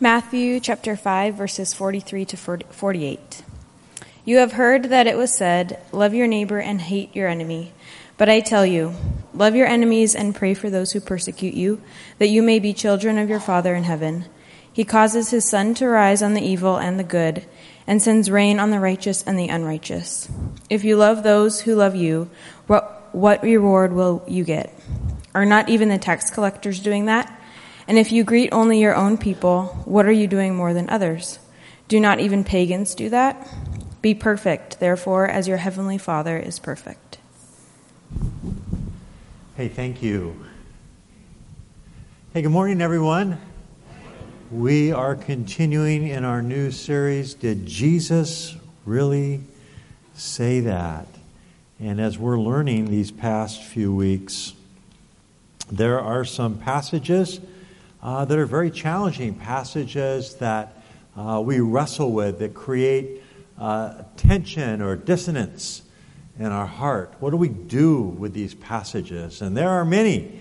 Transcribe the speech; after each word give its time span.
Matthew 0.00 0.60
chapter 0.60 0.94
5 0.94 1.34
verses 1.34 1.74
43 1.74 2.24
to 2.26 2.36
48. 2.36 3.42
You 4.24 4.36
have 4.36 4.52
heard 4.52 4.84
that 4.84 5.08
it 5.08 5.16
was 5.16 5.34
said, 5.34 5.82
love 5.90 6.14
your 6.14 6.28
neighbor 6.28 6.60
and 6.60 6.80
hate 6.80 7.16
your 7.16 7.26
enemy. 7.26 7.72
But 8.16 8.28
I 8.28 8.38
tell 8.38 8.64
you, 8.64 8.94
love 9.34 9.56
your 9.56 9.66
enemies 9.66 10.14
and 10.14 10.36
pray 10.36 10.54
for 10.54 10.70
those 10.70 10.92
who 10.92 11.00
persecute 11.00 11.54
you, 11.54 11.82
that 12.18 12.28
you 12.28 12.44
may 12.44 12.60
be 12.60 12.72
children 12.72 13.18
of 13.18 13.28
your 13.28 13.40
Father 13.40 13.74
in 13.74 13.82
heaven. 13.82 14.26
He 14.72 14.84
causes 14.84 15.30
his 15.30 15.44
sun 15.44 15.74
to 15.74 15.88
rise 15.88 16.22
on 16.22 16.34
the 16.34 16.46
evil 16.46 16.76
and 16.76 16.96
the 16.96 17.02
good, 17.02 17.44
and 17.84 18.00
sends 18.00 18.30
rain 18.30 18.60
on 18.60 18.70
the 18.70 18.78
righteous 18.78 19.24
and 19.24 19.36
the 19.36 19.48
unrighteous. 19.48 20.28
If 20.70 20.84
you 20.84 20.96
love 20.96 21.24
those 21.24 21.62
who 21.62 21.74
love 21.74 21.96
you, 21.96 22.30
what, 22.68 23.08
what 23.10 23.42
reward 23.42 23.92
will 23.92 24.22
you 24.28 24.44
get? 24.44 24.72
Are 25.34 25.44
not 25.44 25.68
even 25.68 25.88
the 25.88 25.98
tax 25.98 26.30
collectors 26.30 26.78
doing 26.78 27.06
that? 27.06 27.34
And 27.88 27.98
if 27.98 28.12
you 28.12 28.22
greet 28.22 28.52
only 28.52 28.80
your 28.80 28.94
own 28.94 29.16
people, 29.16 29.64
what 29.86 30.04
are 30.04 30.12
you 30.12 30.26
doing 30.26 30.54
more 30.54 30.74
than 30.74 30.90
others? 30.90 31.38
Do 31.88 31.98
not 31.98 32.20
even 32.20 32.44
pagans 32.44 32.94
do 32.94 33.08
that? 33.08 33.48
Be 34.02 34.14
perfect, 34.14 34.78
therefore, 34.78 35.26
as 35.26 35.48
your 35.48 35.56
heavenly 35.56 35.96
Father 35.96 36.36
is 36.36 36.58
perfect. 36.58 37.16
Hey, 39.56 39.68
thank 39.68 40.02
you. 40.02 40.44
Hey, 42.34 42.42
good 42.42 42.52
morning, 42.52 42.82
everyone. 42.82 43.40
We 44.50 44.92
are 44.92 45.14
continuing 45.14 46.08
in 46.08 46.26
our 46.26 46.42
new 46.42 46.70
series, 46.70 47.32
Did 47.32 47.64
Jesus 47.64 48.54
Really 48.84 49.40
Say 50.14 50.60
That? 50.60 51.08
And 51.80 52.02
as 52.02 52.18
we're 52.18 52.38
learning 52.38 52.90
these 52.90 53.10
past 53.10 53.62
few 53.62 53.94
weeks, 53.94 54.52
there 55.72 55.98
are 55.98 56.26
some 56.26 56.58
passages 56.58 57.40
uh, 58.02 58.24
that 58.24 58.38
are 58.38 58.46
very 58.46 58.70
challenging, 58.70 59.34
passages 59.34 60.34
that 60.36 60.82
uh, 61.16 61.42
we 61.44 61.60
wrestle 61.60 62.12
with 62.12 62.38
that 62.38 62.54
create 62.54 63.22
uh, 63.58 64.02
tension 64.16 64.80
or 64.80 64.96
dissonance 64.96 65.82
in 66.38 66.46
our 66.46 66.66
heart. 66.66 67.12
What 67.18 67.30
do 67.30 67.36
we 67.36 67.48
do 67.48 68.00
with 68.00 68.32
these 68.32 68.54
passages? 68.54 69.42
And 69.42 69.56
there 69.56 69.70
are 69.70 69.84
many. 69.84 70.40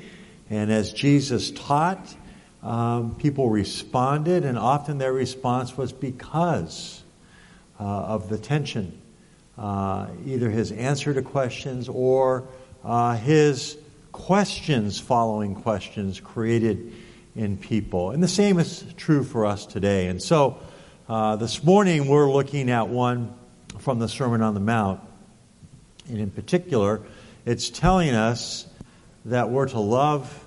And 0.49 0.71
as 0.71 0.93
Jesus 0.93 1.51
taught, 1.51 2.15
um, 2.61 3.15
people 3.15 3.49
responded, 3.49 4.45
and 4.45 4.57
often 4.57 4.97
their 4.97 5.13
response 5.13 5.75
was 5.75 5.91
because 5.91 7.03
uh, 7.79 7.83
of 7.83 8.29
the 8.29 8.37
tension. 8.37 9.01
Uh, 9.57 10.07
either 10.25 10.49
his 10.49 10.71
answer 10.71 11.13
to 11.13 11.21
questions 11.21 11.89
or 11.89 12.47
uh, 12.83 13.15
his 13.15 13.77
questions 14.11 14.99
following 14.99 15.55
questions 15.55 16.19
created 16.19 16.93
in 17.37 17.55
people. 17.55 18.09
And 18.09 18.21
the 18.21 18.27
same 18.27 18.57
is 18.57 18.83
true 18.97 19.23
for 19.23 19.45
us 19.45 19.67
today. 19.67 20.07
And 20.07 20.21
so 20.21 20.57
uh, 21.07 21.35
this 21.35 21.63
morning 21.63 22.07
we're 22.07 22.29
looking 22.29 22.71
at 22.71 22.89
one 22.89 23.33
from 23.77 23.99
the 23.99 24.09
Sermon 24.09 24.41
on 24.41 24.55
the 24.55 24.59
Mount. 24.59 24.99
And 26.09 26.17
in 26.17 26.31
particular, 26.31 27.01
it's 27.45 27.69
telling 27.69 28.15
us 28.15 28.65
that 29.25 29.51
we're 29.51 29.67
to 29.67 29.79
love 29.79 30.45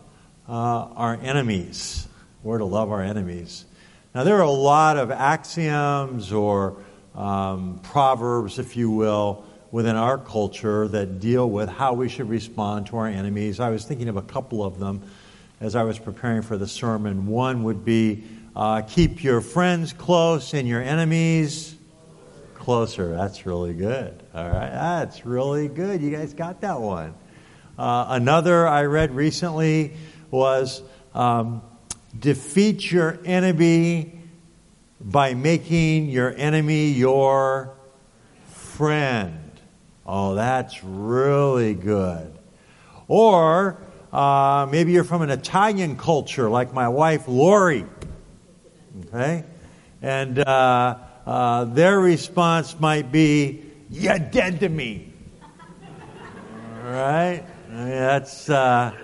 uh, 0.49 0.53
our 0.53 1.15
enemies. 1.23 2.09
We're 2.43 2.59
to 2.59 2.65
love 2.65 2.91
our 2.91 3.03
enemies. 3.03 3.65
Now, 4.13 4.25
there 4.25 4.39
are 4.39 4.43
a 4.43 4.51
lot 4.51 4.97
of 4.97 5.13
axioms 5.13 6.33
or 6.33 6.77
um, 7.15 7.79
proverbs, 7.85 8.59
if 8.59 8.77
you 8.77 8.91
will, 8.91 9.45
within 9.71 9.95
our 9.95 10.19
culture 10.19 10.89
that 10.89 11.21
deal 11.21 11.49
with 11.49 11.69
how 11.69 11.93
we 11.93 12.09
should 12.09 12.29
respond 12.29 12.89
to 12.89 12.97
our 12.97 13.07
enemies. 13.07 13.61
I 13.61 13.71
was 13.71 13.85
thinking 13.85 14.09
of 14.09 14.17
a 14.17 14.23
couple 14.23 14.65
of 14.65 14.81
them 14.81 15.03
as 15.61 15.77
I 15.77 15.83
was 15.83 15.99
preparing 15.99 16.43
for 16.43 16.57
the 16.57 16.67
sermon. 16.67 17.27
One 17.27 17.65
would 17.65 17.85
be 17.85 18.25
uh, 18.57 18.83
keep 18.83 19.23
your 19.23 19.41
friends 19.41 19.93
close 19.93 20.55
and 20.55 20.67
your 20.67 20.83
enemies 20.83 21.77
closer. 22.55 23.15
That's 23.15 23.45
really 23.47 23.75
good. 23.75 24.23
All 24.35 24.49
right, 24.49 24.71
that's 24.71 25.27
really 25.27 25.69
good. 25.69 26.01
You 26.01 26.11
guys 26.11 26.33
got 26.33 26.63
that 26.63 26.81
one. 26.81 27.15
Uh, 27.79 28.07
another 28.09 28.67
I 28.67 28.85
read 28.85 29.15
recently 29.15 29.95
was 30.31 30.83
um, 31.15 31.63
defeat 32.19 32.91
your 32.91 33.19
enemy 33.25 34.19
by 35.01 35.35
making 35.35 36.09
your 36.09 36.35
enemy 36.37 36.89
your 36.91 37.75
friend. 38.47 39.39
Oh, 40.07 40.35
that's 40.35 40.83
really 40.83 41.75
good. 41.75 42.37
Or 43.09 43.79
uh, 44.13 44.67
maybe 44.71 44.93
you're 44.93 45.05
from 45.05 45.23
an 45.23 45.31
Italian 45.31 45.97
culture, 45.97 46.51
like 46.51 46.73
my 46.73 46.89
wife 46.89 47.29
Lori. 47.29 47.87
Okay? 49.07 49.45
And 50.03 50.39
uh, 50.39 50.99
uh, 51.27 51.65
their 51.67 52.01
response 52.01 52.79
might 52.81 53.13
be, 53.13 53.63
You're 53.89 54.19
dead 54.19 54.61
to 54.61 54.69
me. 54.69 55.13
All 56.85 56.91
right? 56.91 57.45
That's 57.69 58.51
uh, 58.51 58.97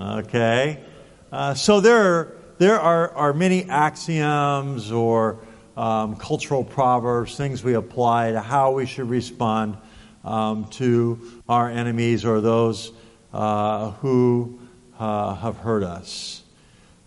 okay. 0.00 0.84
Uh, 1.32 1.54
so 1.54 1.80
there 1.80 2.36
there 2.58 2.78
are, 2.78 3.12
are 3.14 3.32
many 3.32 3.64
axioms 3.64 4.92
or 4.92 5.40
um, 5.78 6.16
cultural 6.16 6.62
proverbs, 6.62 7.34
things 7.34 7.64
we 7.64 7.72
apply 7.72 8.32
to 8.32 8.40
how 8.40 8.72
we 8.72 8.84
should 8.84 9.08
respond 9.08 9.78
um, 10.24 10.66
to 10.72 11.40
our 11.48 11.70
enemies 11.70 12.26
or 12.26 12.42
those 12.42 12.92
uh, 13.32 13.92
who 13.92 14.58
uh, 14.98 15.34
have 15.34 15.56
hurt 15.56 15.82
us. 15.82 16.42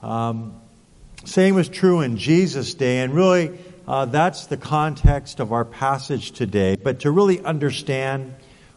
Um, 0.01 0.59
same 1.25 1.55
was 1.55 1.69
true 1.69 2.01
in 2.01 2.17
Jesus' 2.17 2.73
day, 2.73 2.99
and 2.99 3.13
really 3.13 3.57
uh, 3.87 4.05
that's 4.05 4.47
the 4.47 4.57
context 4.57 5.39
of 5.39 5.51
our 5.51 5.65
passage 5.65 6.31
today. 6.31 6.75
But 6.75 7.01
to 7.01 7.11
really 7.11 7.41
understand 7.41 8.35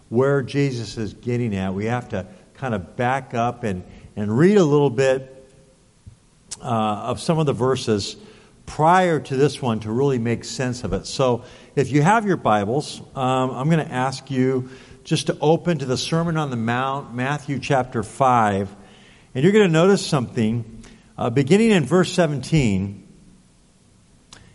where 0.09 0.43
Jesus 0.43 0.97
is 0.97 1.15
getting 1.15 1.55
at, 1.55 1.75
we 1.75 1.87
have 1.87 2.09
to 2.11 2.27
kind 2.55 2.75
of 2.75 2.97
back 2.97 3.35
up 3.35 3.65
and, 3.65 3.85
and 4.15 4.37
read 4.37 4.57
a 4.57 4.65
little 4.65 4.91
bit 4.91 5.33
uh, 6.63 6.65
of 6.65 7.21
some 7.21 7.39
of 7.39 7.47
the 7.47 7.53
verses 7.53 8.17
prior 8.65 9.21
to 9.21 9.37
this 9.37 9.63
one 9.63 9.81
to 9.81 9.93
really 9.93 10.19
make 10.19 10.45
sense 10.45 10.85
of 10.85 10.93
it. 10.93 11.07
So 11.07 11.45
if 11.77 11.91
you 11.93 12.03
have 12.03 12.27
your 12.27 12.37
Bibles, 12.37 13.01
um, 13.15 13.51
I'm 13.51 13.69
going 13.69 13.85
to 13.85 13.93
ask 13.93 14.31
you 14.31 14.71
just 15.07 15.29
to 15.29 15.39
open 15.41 15.79
to 15.79 15.85
the 15.85 15.97
Sermon 15.97 16.37
on 16.37 16.51
the 16.51 16.57
Mount, 16.57 17.15
Matthew 17.15 17.61
chapter 17.61 18.03
5. 18.03 18.75
And 19.37 19.45
you're 19.45 19.53
going 19.53 19.69
to 19.69 19.73
notice 19.73 20.05
something. 20.05 20.83
Uh, 21.17 21.31
beginning 21.31 21.71
in 21.71 21.85
verse 21.85 22.13
17, 22.13 23.07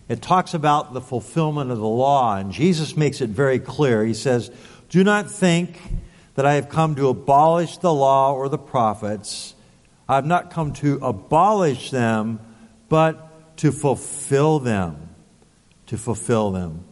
it 0.10 0.22
talks 0.22 0.54
about 0.54 0.94
the 0.94 1.00
fulfillment 1.00 1.72
of 1.72 1.78
the 1.78 1.88
law. 1.88 2.36
And 2.36 2.52
Jesus 2.52 2.98
makes 2.98 3.22
it 3.22 3.30
very 3.30 3.60
clear. 3.60 4.04
He 4.04 4.14
says, 4.14 4.52
Do 4.90 5.06
not 5.06 5.32
think 5.32 5.80
that 6.36 6.46
I 6.46 6.56
have 6.56 6.68
come 6.68 6.96
to 6.96 7.08
abolish 7.08 7.78
the 7.78 7.94
law 7.94 8.34
or 8.34 8.50
the 8.50 8.58
prophets. 8.58 9.56
I 10.10 10.16
have 10.16 10.26
not 10.26 10.52
come 10.52 10.74
to 10.74 11.00
abolish 11.02 11.92
them, 11.92 12.42
but 12.90 13.58
to 13.60 13.72
fulfill 13.72 14.60
them. 14.60 15.16
To 15.86 15.98
fulfill 15.98 16.52
them. 16.52 16.84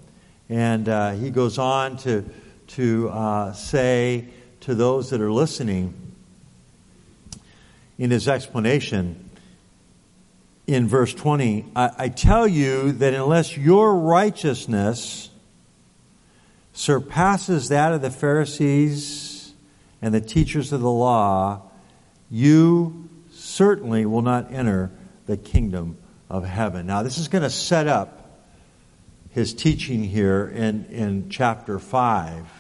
And 0.48 0.88
uh, 0.88 1.12
he 1.12 1.30
goes 1.30 1.58
on 1.58 1.98
to 1.98 2.24
to 2.70 3.10
uh, 3.10 3.54
say 3.54 4.30
to 4.62 4.76
those 4.76 5.10
that 5.10 5.22
are 5.22 5.32
listening 5.32 5.94
in 7.98 8.12
his 8.12 8.28
explanation 8.28 9.30
in 10.68 10.88
verse 10.88 11.14
20 11.14 11.66
I, 11.76 11.90
I 11.98 12.10
tell 12.10 12.48
you 12.48 12.92
that 12.94 13.14
unless 13.14 13.58
your 13.58 13.96
righteousness 13.96 15.30
surpasses 16.74 17.70
that 17.70 17.92
of 17.92 18.02
the 18.02 18.12
Pharisees 18.12 19.54
and 20.02 20.14
the 20.14 20.22
teachers 20.22 20.72
of 20.72 20.82
the 20.82 20.92
law, 20.92 21.64
you 22.30 23.10
certainly 23.32 24.06
will 24.06 24.22
not 24.22 24.54
enter 24.54 24.92
the 25.26 25.36
kingdom 25.36 25.98
of 26.30 26.46
heaven. 26.46 26.86
Now, 26.86 27.04
this 27.04 27.18
is 27.18 27.28
going 27.28 27.42
to 27.42 27.50
set 27.50 27.88
up 27.88 28.20
his 29.32 29.54
teaching 29.54 30.04
here 30.04 30.48
in, 30.48 30.86
in 30.86 31.30
chapter 31.30 31.80
5. 31.80 32.59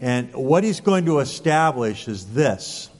And 0.00 0.34
what 0.34 0.64
he's 0.64 0.80
going 0.80 1.06
to 1.06 1.20
establish 1.20 2.08
is 2.08 2.26
this 2.34 2.90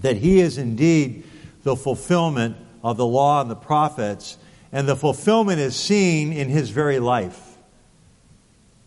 that 0.00 0.16
he 0.16 0.40
is 0.40 0.56
indeed 0.56 1.24
the 1.62 1.76
fulfillment 1.76 2.56
of 2.82 2.96
the 2.96 3.06
law 3.06 3.42
and 3.42 3.50
the 3.50 3.56
prophets, 3.56 4.38
And 4.72 4.88
the 4.88 4.96
fulfillment 4.96 5.60
is 5.60 5.76
seen 5.76 6.32
in 6.32 6.48
his 6.48 6.70
very 6.70 6.98
life 6.98 7.56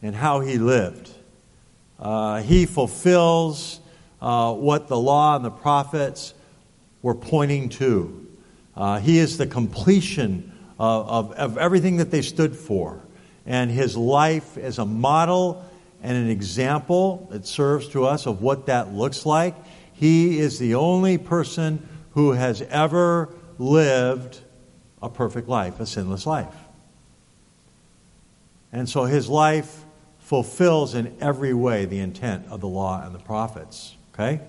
and 0.01 0.15
how 0.15 0.39
he 0.39 0.57
lived. 0.57 1.11
Uh, 1.99 2.41
he 2.41 2.65
fulfills 2.65 3.79
uh, 4.21 4.53
what 4.53 4.87
the 4.87 4.97
law 4.97 5.35
and 5.35 5.45
the 5.45 5.51
prophets 5.51 6.33
were 7.01 7.13
pointing 7.13 7.69
to. 7.69 8.27
Uh, 8.75 8.99
he 8.99 9.19
is 9.19 9.37
the 9.37 9.45
completion 9.45 10.51
of, 10.79 11.07
of, 11.07 11.31
of 11.33 11.57
everything 11.57 11.97
that 11.97 12.11
they 12.11 12.21
stood 12.21 12.55
for. 12.55 13.01
And 13.45 13.69
his 13.69 13.95
life 13.95 14.57
is 14.57 14.79
a 14.79 14.85
model 14.85 15.63
and 16.03 16.17
an 16.17 16.29
example 16.29 17.27
that 17.31 17.47
serves 17.47 17.87
to 17.89 18.05
us 18.05 18.27
of 18.27 18.41
what 18.41 18.65
that 18.67 18.93
looks 18.93 19.25
like. 19.25 19.55
He 19.93 20.37
is 20.37 20.59
the 20.59 20.75
only 20.75 21.17
person 21.17 21.87
who 22.11 22.33
has 22.33 22.61
ever 22.61 23.29
lived 23.57 24.39
a 25.01 25.09
perfect 25.09 25.47
life, 25.47 25.79
a 25.79 25.85
sinless 25.85 26.25
life. 26.27 26.53
And 28.71 28.89
so 28.89 29.05
his 29.05 29.29
life 29.29 29.85
fulfills 30.19 30.93
in 30.93 31.15
every 31.21 31.53
way 31.53 31.85
the 31.85 31.99
intent 31.99 32.47
of 32.49 32.59
the 32.59 32.67
law 32.67 33.01
and 33.05 33.15
the 33.15 33.19
prophets. 33.19 33.95
Okay? 34.13 34.41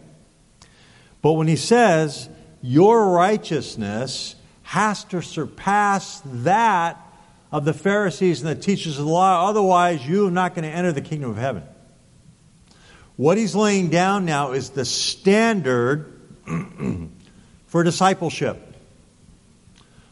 But 1.22 1.32
when 1.34 1.46
he 1.46 1.56
says, 1.56 2.28
your 2.62 3.10
righteousness 3.10 4.34
has 4.62 5.04
to 5.04 5.22
surpass 5.22 6.20
that 6.24 7.00
of 7.54 7.64
the 7.64 7.72
Pharisees 7.72 8.42
and 8.42 8.50
the 8.50 8.60
teachers 8.60 8.98
of 8.98 9.04
the 9.04 9.10
law, 9.12 9.48
otherwise, 9.48 10.04
you 10.04 10.26
are 10.26 10.30
not 10.30 10.56
going 10.56 10.64
to 10.64 10.76
enter 10.76 10.90
the 10.90 11.00
kingdom 11.00 11.30
of 11.30 11.36
heaven. 11.36 11.62
What 13.14 13.38
he's 13.38 13.54
laying 13.54 13.90
down 13.90 14.24
now 14.24 14.50
is 14.50 14.70
the 14.70 14.84
standard 14.84 16.20
for 17.68 17.84
discipleship. 17.84 18.74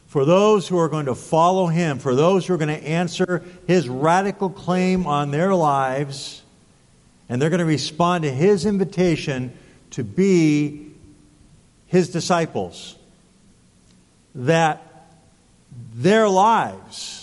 For 0.07 0.23
those 0.23 0.69
who 0.69 0.79
are 0.79 0.87
going 0.87 1.07
to 1.07 1.15
follow 1.15 1.67
him, 1.67 1.99
for 1.99 2.15
those 2.15 2.47
who 2.47 2.53
are 2.53 2.57
going 2.57 2.79
to 2.79 2.87
answer 2.87 3.43
his 3.67 3.89
radical 3.89 4.49
claim 4.49 5.05
on 5.05 5.31
their 5.31 5.53
lives, 5.53 6.43
and 7.27 7.41
they're 7.41 7.49
going 7.49 7.59
to 7.59 7.65
respond 7.65 8.23
to 8.23 8.31
his 8.31 8.65
invitation 8.65 9.51
to 9.91 10.05
be 10.05 10.93
his 11.87 12.07
disciples, 12.07 12.95
that 14.33 15.09
their 15.93 16.29
lives, 16.29 17.22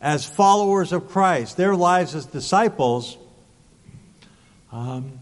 as 0.00 0.24
followers 0.24 0.92
of 0.92 1.08
Christ, 1.08 1.56
their 1.56 1.76
lives 1.76 2.14
as 2.14 2.26
disciples, 2.26 3.18
um, 4.72 5.20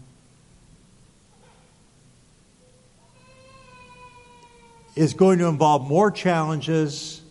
is 4.95 5.13
going 5.13 5.39
to 5.39 5.47
involve 5.47 5.87
more 5.87 6.11
challenges 6.11 7.21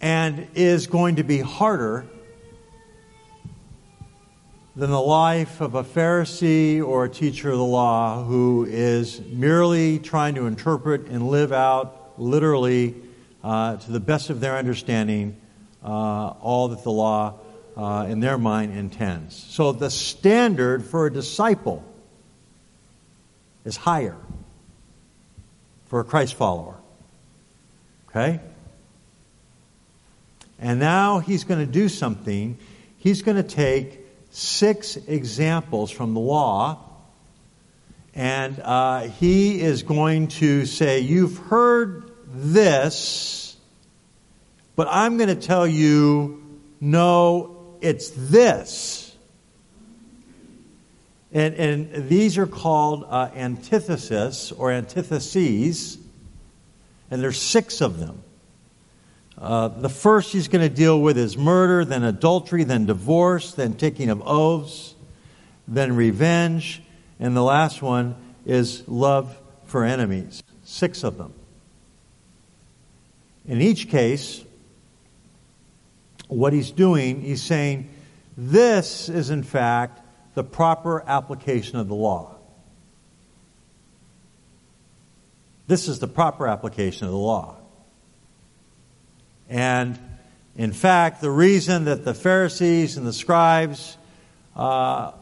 and 0.00 0.46
is 0.54 0.86
going 0.86 1.16
to 1.16 1.22
be 1.22 1.40
harder 1.40 2.06
than 4.76 4.90
the 4.90 5.00
life 5.00 5.60
of 5.60 5.74
a 5.74 5.84
Pharisee 5.84 6.82
or 6.82 7.04
a 7.04 7.08
teacher 7.08 7.50
of 7.50 7.58
the 7.58 7.64
law 7.64 8.24
who 8.24 8.64
is 8.68 9.20
merely 9.20 9.98
trying 9.98 10.34
to 10.36 10.46
interpret 10.46 11.06
and 11.08 11.28
live 11.28 11.52
out 11.52 12.18
literally 12.18 12.94
uh, 13.42 13.76
to 13.76 13.92
the 13.92 14.00
best 14.00 14.30
of 14.30 14.40
their 14.40 14.56
understanding 14.56 15.39
all 15.88 16.68
that 16.68 16.82
the 16.82 16.90
law 16.90 17.34
uh, 17.76 18.06
in 18.08 18.20
their 18.20 18.38
mind 18.38 18.76
intends. 18.76 19.34
So 19.34 19.72
the 19.72 19.90
standard 19.90 20.84
for 20.84 21.06
a 21.06 21.12
disciple 21.12 21.84
is 23.64 23.76
higher 23.76 24.16
for 25.86 26.00
a 26.00 26.04
Christ 26.04 26.34
follower. 26.34 26.76
Okay? 28.08 28.40
And 30.58 30.78
now 30.78 31.20
he's 31.20 31.44
going 31.44 31.64
to 31.64 31.72
do 31.72 31.88
something. 31.88 32.58
He's 32.98 33.22
going 33.22 33.36
to 33.36 33.48
take 33.48 34.00
six 34.30 34.96
examples 34.96 35.90
from 35.90 36.14
the 36.14 36.20
law, 36.20 36.78
and 38.14 38.60
uh, 38.60 39.00
he 39.02 39.60
is 39.60 39.82
going 39.82 40.28
to 40.28 40.66
say, 40.66 41.00
You've 41.00 41.38
heard 41.38 42.10
this 42.26 43.39
but 44.80 44.88
I'm 44.90 45.18
going 45.18 45.28
to 45.28 45.34
tell 45.34 45.66
you, 45.66 46.42
no, 46.80 47.76
it's 47.82 48.08
this. 48.16 49.14
And, 51.34 51.54
and 51.56 52.08
these 52.08 52.38
are 52.38 52.46
called 52.46 53.04
uh, 53.06 53.28
antithesis 53.36 54.52
or 54.52 54.72
antitheses, 54.72 55.98
and 57.10 57.22
there's 57.22 57.38
six 57.38 57.82
of 57.82 57.98
them. 57.98 58.22
Uh, 59.36 59.68
the 59.68 59.90
first 59.90 60.32
he's 60.32 60.48
going 60.48 60.66
to 60.66 60.74
deal 60.74 60.98
with 60.98 61.18
is 61.18 61.36
murder, 61.36 61.84
then 61.84 62.02
adultery, 62.02 62.64
then 62.64 62.86
divorce, 62.86 63.52
then 63.52 63.74
taking 63.74 64.08
of 64.08 64.22
oaths, 64.26 64.94
then 65.68 65.94
revenge, 65.94 66.82
and 67.18 67.36
the 67.36 67.42
last 67.42 67.82
one 67.82 68.16
is 68.46 68.88
love 68.88 69.38
for 69.66 69.84
enemies. 69.84 70.42
Six 70.64 71.04
of 71.04 71.18
them. 71.18 71.34
In 73.46 73.60
each 73.60 73.90
case, 73.90 74.42
what 76.30 76.52
he's 76.52 76.70
doing, 76.70 77.20
he's 77.20 77.42
saying, 77.42 77.90
this 78.36 79.08
is 79.08 79.30
in 79.30 79.42
fact 79.42 80.00
the 80.34 80.44
proper 80.44 81.02
application 81.06 81.78
of 81.78 81.88
the 81.88 81.94
law. 81.94 82.36
This 85.66 85.88
is 85.88 85.98
the 85.98 86.08
proper 86.08 86.46
application 86.46 87.06
of 87.06 87.12
the 87.12 87.18
law. 87.18 87.56
And 89.48 89.98
in 90.56 90.72
fact, 90.72 91.20
the 91.20 91.30
reason 91.30 91.84
that 91.84 92.04
the 92.04 92.14
Pharisees 92.14 92.96
and 92.96 93.06
the 93.06 93.12
scribes 93.12 93.96
uh, 94.54 95.12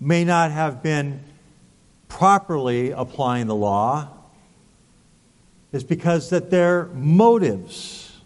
may 0.00 0.24
not 0.24 0.50
have 0.50 0.82
been 0.82 1.22
properly 2.08 2.90
applying 2.90 3.46
the 3.46 3.54
law 3.54 4.08
is 5.72 5.84
because 5.84 6.30
that 6.30 6.50
their 6.50 6.86
motives 6.86 8.20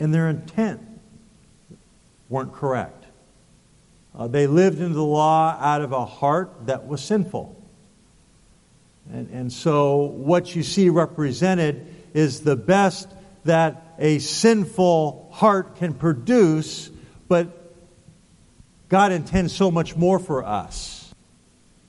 and 0.00 0.12
their 0.12 0.28
intent 0.28 0.87
weren't 2.28 2.52
correct. 2.52 3.06
Uh, 4.14 4.26
they 4.26 4.46
lived 4.46 4.80
into 4.80 4.94
the 4.94 5.04
law 5.04 5.56
out 5.60 5.80
of 5.80 5.92
a 5.92 6.04
heart 6.04 6.66
that 6.66 6.86
was 6.86 7.02
sinful. 7.02 7.54
And, 9.12 9.28
and 9.30 9.52
so, 9.52 9.96
what 9.96 10.54
you 10.54 10.62
see 10.62 10.90
represented 10.90 11.86
is 12.14 12.40
the 12.40 12.56
best 12.56 13.08
that 13.44 13.94
a 13.98 14.18
sinful 14.18 15.30
heart 15.32 15.76
can 15.76 15.94
produce, 15.94 16.90
but 17.28 17.74
God 18.88 19.12
intends 19.12 19.54
so 19.54 19.70
much 19.70 19.96
more 19.96 20.18
for 20.18 20.44
us. 20.44 21.14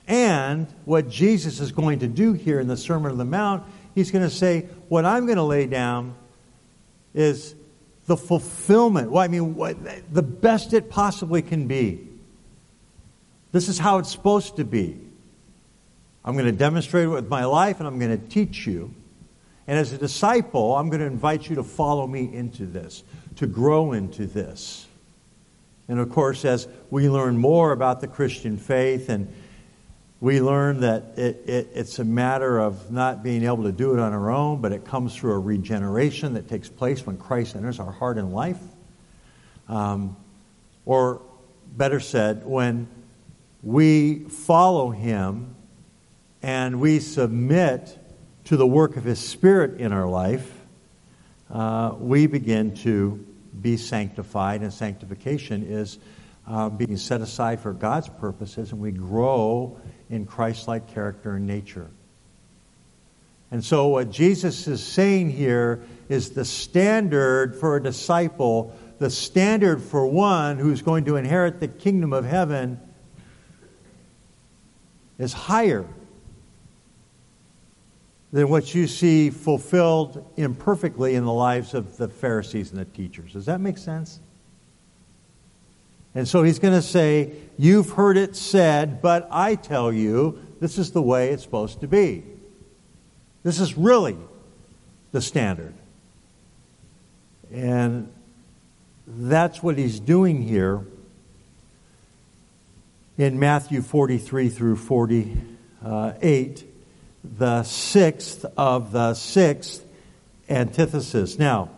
And 0.08 0.68
what 0.86 1.10
Jesus 1.10 1.60
is 1.60 1.72
going 1.72 2.00
to 2.00 2.08
do 2.08 2.34
here 2.34 2.60
in 2.60 2.68
the 2.68 2.78
Sermon 2.78 3.12
on 3.12 3.18
the 3.18 3.26
Mount, 3.26 3.64
he's 3.96 4.12
going 4.12 4.24
to 4.24 4.34
say, 4.34 4.62
What 4.88 5.06
I'm 5.06 5.26
going 5.26 5.38
to 5.38 5.44
lay 5.44 5.66
down 5.68 6.16
is 7.14 7.56
the 8.10 8.18
fulfillment. 8.18 9.12
Well, 9.12 9.22
I 9.22 9.28
mean, 9.28 9.54
what, 9.54 9.78
the 10.12 10.24
best 10.24 10.74
it 10.74 10.90
possibly 10.90 11.44
can 11.44 11.68
be. 11.68 12.08
This 13.52 13.70
is 13.70 13.78
how 13.78 14.00
it's 14.00 14.10
supposed 14.10 14.56
to 14.56 14.64
be. 14.64 15.00
I'm 16.26 16.34
going 16.34 16.48
to 16.48 16.52
demonstrate 16.52 17.06
it 17.06 17.10
with 17.10 17.30
my 17.30 17.46
life 17.46 17.78
and 17.78 17.88
I'm 17.88 18.00
going 18.00 18.20
to 18.20 18.28
teach 18.28 18.66
you. 18.66 18.96
And 19.68 19.78
as 19.78 19.94
a 19.94 20.00
disciple, 20.00 20.76
I'm 20.76 20.90
going 20.90 21.02
to 21.02 21.06
invite 21.06 21.50
you 21.50 21.56
to 21.58 21.64
follow 21.64 22.08
me 22.08 22.34
into 22.34 22.66
this, 22.66 23.04
to 23.36 23.46
grow 23.46 23.92
into 23.92 24.26
this. 24.26 24.88
And 25.88 26.00
of 26.00 26.10
course, 26.10 26.46
as 26.46 26.68
we 26.90 27.08
learn 27.10 27.38
more 27.38 27.74
about 27.74 28.02
the 28.02 28.08
Christian 28.08 28.58
faith 28.58 29.10
and 29.10 29.32
we 30.22 30.42
learn 30.42 30.82
that 30.82 31.18
it, 31.18 31.44
it, 31.48 31.70
it's 31.74 32.00
a 32.00 32.04
matter 32.04 32.60
of 32.60 32.92
not 32.92 33.24
being 33.24 33.44
able 33.46 33.64
to 33.64 33.72
do 33.72 33.94
it 33.94 34.00
on 34.00 34.12
our 34.12 34.30
own, 34.30 34.60
but 34.60 34.74
it 34.74 34.84
comes 34.84 35.16
through 35.16 35.32
a 35.34 35.40
regeneration 35.40 36.34
that 36.34 36.50
takes 36.50 36.68
place 36.68 37.06
when 37.06 37.18
Christ 37.18 37.56
enters 37.56 37.80
our 37.80 37.92
heart 37.92 38.18
and 38.18 38.34
life. 38.34 38.60
Um, 39.70 40.18
or 40.86 41.22
better 41.78 42.00
said, 42.00 42.46
when 42.46 42.88
we 43.64 44.20
follow 44.20 44.90
Him 44.90 45.56
and 46.42 46.82
we 46.82 47.00
submit 47.00 47.98
to 48.46 48.58
the 48.58 48.68
work 48.68 48.98
of 48.98 49.06
His 49.06 49.20
Spirit 49.20 49.80
in 49.80 49.94
our 49.94 50.08
life, 50.08 50.52
uh, 51.50 51.96
we 51.98 52.28
begin 52.28 52.76
to 52.76 53.26
be 53.62 53.78
sanctified, 53.78 54.62
and 54.62 54.74
sanctification 54.74 55.64
is 55.64 55.98
uh, 56.48 56.70
being 56.70 56.98
set 56.98 57.22
aside 57.22 57.60
for 57.62 57.74
God's 57.74 58.10
purposes, 58.10 58.72
and 58.72 58.82
we 58.82 58.92
grow 58.92 59.80
in 60.10 60.26
Christ 60.26 60.68
like 60.68 60.94
character 60.94 61.36
and 61.36 61.46
nature. 61.46 61.90
And 63.52 63.64
so, 63.64 63.88
what 63.88 64.12
Jesus 64.12 64.68
is 64.68 64.84
saying 64.84 65.32
here 65.32 65.82
is 66.08 66.32
the 66.32 66.46
standard 66.46 67.56
for 67.56 67.76
a 67.78 67.82
disciple, 67.82 68.76
the 69.00 69.10
standard 69.10 69.82
for 69.82 70.06
one 70.06 70.58
who's 70.58 70.82
going 70.82 71.06
to 71.06 71.16
inherit 71.16 71.60
the 71.60 71.68
kingdom 71.68 72.14
of 72.14 72.26
heaven 72.26 72.80
is 75.18 75.34
higher 75.34 75.86
than 78.32 78.50
what 78.50 78.76
you 78.76 78.86
see 78.88 79.32
fulfilled 79.32 80.32
imperfectly 80.38 81.16
in 81.16 81.26
the 81.26 81.34
lives 81.34 81.74
of 81.74 81.98
the 81.98 82.08
Pharisees 82.08 82.72
and 82.72 82.80
the 82.80 82.86
teachers. 82.86 83.34
Does 83.34 83.48
that 83.48 83.60
make 83.60 83.78
sense? 83.78 84.20
And 86.20 86.28
so 86.28 86.44
he's 86.44 86.60
going 86.60 86.74
to 86.74 86.82
say, 86.82 87.32
You've 87.58 87.92
heard 87.92 88.18
it 88.18 88.36
said, 88.36 89.02
but 89.02 89.30
I 89.32 89.56
tell 89.56 89.90
you, 89.94 90.38
this 90.60 90.78
is 90.78 90.92
the 90.92 91.02
way 91.02 91.30
it's 91.30 91.44
supposed 91.44 91.80
to 91.80 91.88
be. 91.88 92.26
This 93.42 93.62
is 93.62 93.78
really 93.78 94.18
the 95.14 95.22
standard. 95.22 95.74
And 97.54 98.12
that's 99.08 99.64
what 99.64 99.78
he's 99.78 100.02
doing 100.02 100.42
here 100.42 100.86
in 103.18 103.40
Matthew 103.40 103.82
43 103.82 104.50
through 104.50 104.76
48, 104.76 106.66
the 107.24 107.64
sixth 107.64 108.46
of 108.58 108.92
the 108.92 109.14
sixth 109.14 109.86
antithesis. 110.50 111.40
Now, 111.40 111.70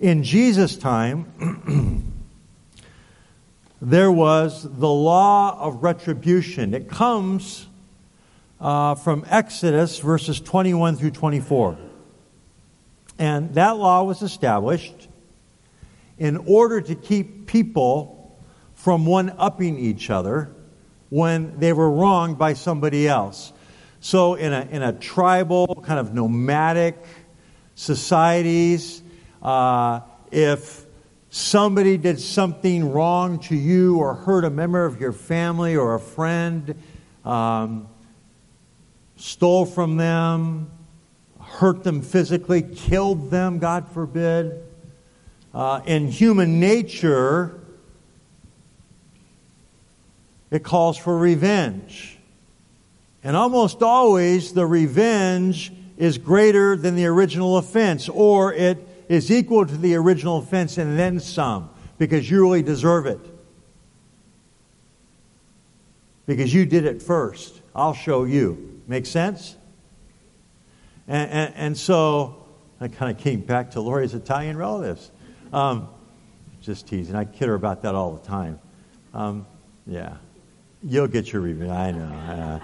in 0.00 0.22
Jesus' 0.22 0.76
time, 0.76 2.04
there 3.80 4.10
was 4.10 4.62
the 4.62 4.88
law 4.88 5.58
of 5.60 5.82
retribution. 5.82 6.74
It 6.74 6.88
comes 6.88 7.66
uh, 8.60 8.96
from 8.96 9.24
Exodus 9.28 10.00
verses 10.00 10.40
21 10.40 10.96
through 10.96 11.12
24. 11.12 11.78
And 13.18 13.54
that 13.54 13.76
law 13.76 14.04
was 14.04 14.22
established 14.22 15.08
in 16.18 16.36
order 16.36 16.80
to 16.80 16.94
keep 16.94 17.46
people 17.46 18.36
from 18.74 19.06
one 19.06 19.34
upping 19.38 19.78
each 19.78 20.10
other 20.10 20.50
when 21.10 21.58
they 21.58 21.72
were 21.72 21.90
wronged 21.90 22.38
by 22.38 22.54
somebody 22.54 23.08
else. 23.08 23.52
So, 24.00 24.34
in 24.34 24.52
a, 24.52 24.68
in 24.70 24.82
a 24.82 24.92
tribal, 24.92 25.82
kind 25.84 25.98
of 25.98 26.14
nomadic 26.14 26.96
societies, 27.74 29.02
uh, 29.42 30.00
if 30.30 30.86
somebody 31.30 31.96
did 31.96 32.20
something 32.20 32.90
wrong 32.90 33.38
to 33.40 33.56
you 33.56 33.98
or 33.98 34.14
hurt 34.14 34.44
a 34.44 34.50
member 34.50 34.84
of 34.84 35.00
your 35.00 35.12
family 35.12 35.76
or 35.76 35.94
a 35.94 36.00
friend, 36.00 36.74
um, 37.24 37.88
stole 39.16 39.66
from 39.66 39.96
them, 39.96 40.70
hurt 41.40 41.84
them 41.84 42.02
physically, 42.02 42.62
killed 42.62 43.30
them, 43.30 43.58
God 43.58 43.88
forbid. 43.88 44.64
Uh, 45.52 45.80
in 45.86 46.08
human 46.08 46.60
nature, 46.60 47.60
it 50.50 50.62
calls 50.62 50.96
for 50.96 51.16
revenge. 51.16 52.18
And 53.22 53.36
almost 53.36 53.82
always 53.82 54.52
the 54.52 54.66
revenge 54.66 55.72
is 55.96 56.16
greater 56.16 56.76
than 56.76 56.94
the 56.94 57.06
original 57.06 57.58
offense, 57.58 58.08
or 58.08 58.52
it 58.54 58.87
is 59.08 59.30
equal 59.30 59.66
to 59.66 59.76
the 59.76 59.94
original 59.94 60.38
offense 60.38 60.78
and 60.78 60.98
then 60.98 61.20
some, 61.20 61.70
because 61.96 62.30
you 62.30 62.42
really 62.42 62.62
deserve 62.62 63.06
it. 63.06 63.20
Because 66.26 66.52
you 66.52 66.66
did 66.66 66.84
it 66.84 67.02
first. 67.02 67.60
I'll 67.74 67.94
show 67.94 68.24
you. 68.24 68.82
Make 68.86 69.06
sense? 69.06 69.56
And, 71.06 71.30
and, 71.30 71.54
and 71.56 71.76
so 71.76 72.44
I 72.80 72.88
kind 72.88 73.16
of 73.16 73.22
came 73.22 73.40
back 73.40 73.72
to 73.72 73.80
Lori's 73.80 74.12
Italian 74.12 74.56
relatives. 74.58 75.10
Um, 75.52 75.88
just 76.60 76.86
teasing. 76.86 77.14
I 77.14 77.24
kid 77.24 77.48
her 77.48 77.54
about 77.54 77.82
that 77.82 77.94
all 77.94 78.12
the 78.12 78.26
time. 78.26 78.60
Um, 79.14 79.46
yeah. 79.86 80.16
You'll 80.82 81.08
get 81.08 81.32
your 81.32 81.40
review. 81.40 81.70
I 81.70 81.90
know. 81.92 82.04
Uh, 82.04 82.60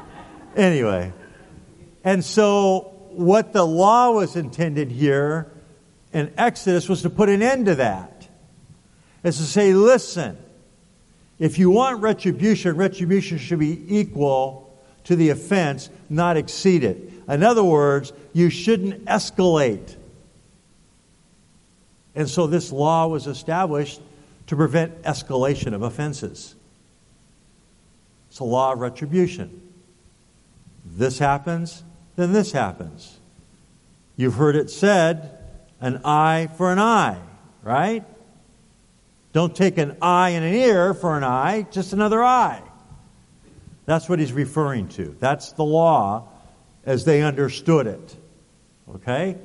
anyway. 0.56 1.12
And 2.04 2.22
so 2.22 2.92
what 3.10 3.54
the 3.54 3.64
law 3.64 4.10
was 4.10 4.36
intended 4.36 4.90
here 4.90 5.50
in 6.14 6.32
Exodus 6.38 6.88
was 6.88 7.02
to 7.02 7.10
put 7.10 7.28
an 7.28 7.42
end 7.42 7.66
to 7.66 7.74
that. 7.74 8.28
Is 9.24 9.38
to 9.38 9.42
say, 9.42 9.74
listen, 9.74 10.38
if 11.38 11.58
you 11.58 11.70
want 11.70 12.00
retribution, 12.00 12.76
retribution 12.76 13.38
should 13.38 13.58
be 13.58 13.98
equal 13.98 14.78
to 15.04 15.16
the 15.16 15.30
offense, 15.30 15.90
not 16.08 16.36
exceed 16.36 16.84
it. 16.84 17.10
In 17.28 17.42
other 17.42 17.64
words, 17.64 18.12
you 18.32 18.48
shouldn't 18.48 19.04
escalate. 19.06 19.96
And 22.14 22.28
so 22.28 22.46
this 22.46 22.70
law 22.70 23.08
was 23.08 23.26
established 23.26 24.00
to 24.46 24.56
prevent 24.56 25.02
escalation 25.02 25.74
of 25.74 25.82
offenses. 25.82 26.54
It's 28.28 28.38
a 28.38 28.44
law 28.44 28.72
of 28.72 28.78
retribution. 28.78 29.62
This 30.84 31.18
happens, 31.18 31.82
then 32.14 32.32
this 32.32 32.52
happens. 32.52 33.18
You've 34.16 34.34
heard 34.34 34.54
it 34.54 34.70
said, 34.70 35.38
an 35.80 36.00
eye 36.04 36.48
for 36.56 36.72
an 36.72 36.78
eye, 36.78 37.20
right? 37.62 38.04
Don't 39.32 39.54
take 39.54 39.78
an 39.78 39.96
eye 40.00 40.30
and 40.30 40.44
an 40.44 40.54
ear 40.54 40.94
for 40.94 41.16
an 41.16 41.24
eye, 41.24 41.66
just 41.70 41.92
another 41.92 42.22
eye. 42.22 42.62
That's 43.86 44.08
what 44.08 44.18
he's 44.18 44.32
referring 44.32 44.88
to. 44.90 45.16
That's 45.18 45.52
the 45.52 45.64
law 45.64 46.28
as 46.86 47.04
they 47.04 47.22
understood 47.22 47.86
it. 47.86 48.16
Okay? 48.94 49.36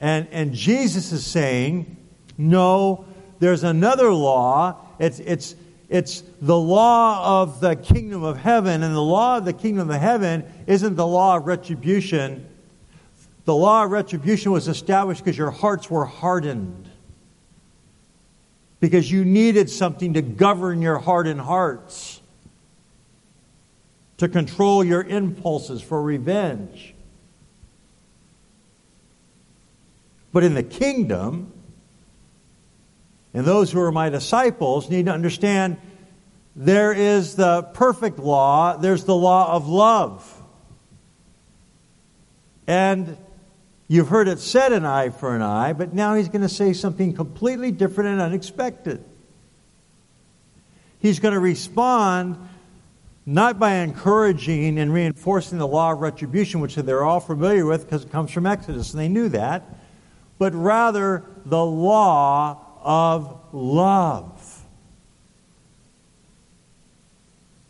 And, 0.00 0.28
and 0.32 0.52
Jesus 0.54 1.12
is 1.12 1.24
saying, 1.24 1.96
no, 2.36 3.04
there's 3.38 3.64
another 3.64 4.12
law. 4.12 4.76
It's, 4.98 5.20
it's, 5.20 5.54
it's 5.88 6.22
the 6.40 6.58
law 6.58 7.42
of 7.42 7.60
the 7.60 7.76
kingdom 7.76 8.22
of 8.22 8.38
heaven, 8.38 8.82
and 8.82 8.94
the 8.94 9.00
law 9.00 9.38
of 9.38 9.44
the 9.44 9.52
kingdom 9.52 9.90
of 9.90 10.00
heaven 10.00 10.44
isn't 10.66 10.96
the 10.96 11.06
law 11.06 11.36
of 11.36 11.46
retribution. 11.46 12.48
The 13.44 13.54
law 13.54 13.84
of 13.84 13.90
retribution 13.90 14.52
was 14.52 14.68
established 14.68 15.22
because 15.22 15.36
your 15.36 15.50
hearts 15.50 15.90
were 15.90 16.06
hardened. 16.06 16.88
Because 18.80 19.10
you 19.10 19.24
needed 19.24 19.70
something 19.70 20.14
to 20.14 20.22
govern 20.22 20.80
your 20.82 20.98
hardened 20.98 21.40
hearts 21.40 22.20
to 24.18 24.28
control 24.28 24.84
your 24.84 25.02
impulses 25.02 25.82
for 25.82 26.00
revenge. 26.00 26.94
But 30.32 30.44
in 30.44 30.54
the 30.54 30.62
kingdom, 30.62 31.52
and 33.32 33.44
those 33.44 33.72
who 33.72 33.80
are 33.80 33.92
my 33.92 34.08
disciples 34.08 34.88
need 34.88 35.06
to 35.06 35.12
understand 35.12 35.76
there 36.56 36.92
is 36.92 37.34
the 37.34 37.62
perfect 37.62 38.18
law, 38.18 38.76
there's 38.76 39.04
the 39.04 39.14
law 39.14 39.52
of 39.52 39.68
love. 39.68 40.42
And 42.66 43.16
you've 43.88 44.08
heard 44.08 44.28
it 44.28 44.38
said 44.38 44.72
an 44.72 44.84
eye 44.84 45.10
for 45.10 45.34
an 45.34 45.42
eye, 45.42 45.72
but 45.72 45.92
now 45.92 46.14
he's 46.14 46.28
going 46.28 46.42
to 46.42 46.48
say 46.48 46.72
something 46.72 47.14
completely 47.14 47.70
different 47.70 48.10
and 48.10 48.20
unexpected. 48.20 49.04
He's 51.00 51.20
going 51.20 51.34
to 51.34 51.40
respond 51.40 52.48
not 53.26 53.58
by 53.58 53.76
encouraging 53.76 54.78
and 54.78 54.92
reinforcing 54.92 55.58
the 55.58 55.66
law 55.66 55.92
of 55.92 56.00
retribution, 56.00 56.60
which 56.60 56.74
they're 56.74 57.04
all 57.04 57.20
familiar 57.20 57.64
with 57.64 57.84
because 57.84 58.04
it 58.04 58.12
comes 58.12 58.30
from 58.30 58.46
Exodus, 58.46 58.92
and 58.92 59.00
they 59.00 59.08
knew 59.08 59.28
that, 59.30 59.62
but 60.38 60.54
rather 60.54 61.24
the 61.46 61.64
law 61.64 62.58
of 62.82 63.40
love. 63.52 64.62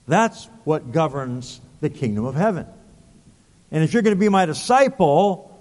That's 0.06 0.46
what 0.64 0.92
governs 0.92 1.60
the 1.80 1.88
kingdom 1.88 2.24
of 2.24 2.34
heaven. 2.34 2.66
And 3.70 3.82
if 3.82 3.92
you're 3.92 4.02
going 4.02 4.16
to 4.16 4.20
be 4.20 4.28
my 4.28 4.46
disciple, 4.46 5.53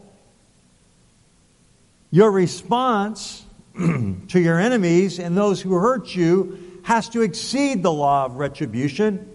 your 2.14 2.30
response 2.30 3.44
to 3.76 4.40
your 4.40 4.60
enemies 4.60 5.18
and 5.18 5.36
those 5.36 5.60
who 5.60 5.74
hurt 5.74 6.14
you 6.14 6.80
has 6.84 7.10
to 7.10 7.24
exceed 7.24 7.82
the 7.82 7.92
law 7.92 8.26
of 8.26 8.36
retribution 8.36 9.28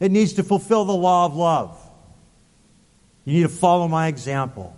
it 0.00 0.10
needs 0.10 0.32
to 0.34 0.42
fulfill 0.42 0.86
the 0.86 0.94
law 0.94 1.26
of 1.26 1.36
love. 1.36 1.78
You 3.26 3.34
need 3.34 3.42
to 3.42 3.50
follow 3.50 3.86
my 3.86 4.06
example. 4.06 4.74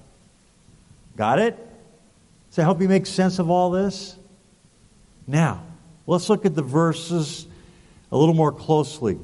Got 1.16 1.38
it? 1.38 1.56
Does 2.48 2.56
that 2.56 2.64
help 2.64 2.80
you 2.80 2.88
make 2.88 3.06
sense 3.06 3.38
of 3.38 3.50
all 3.50 3.70
this? 3.70 4.16
Now, 5.28 5.62
let's 6.08 6.28
look 6.28 6.44
at 6.44 6.56
the 6.56 6.62
verses 6.62 7.46
a 8.10 8.18
little 8.18 8.34
more 8.34 8.52
closely. 8.52 9.16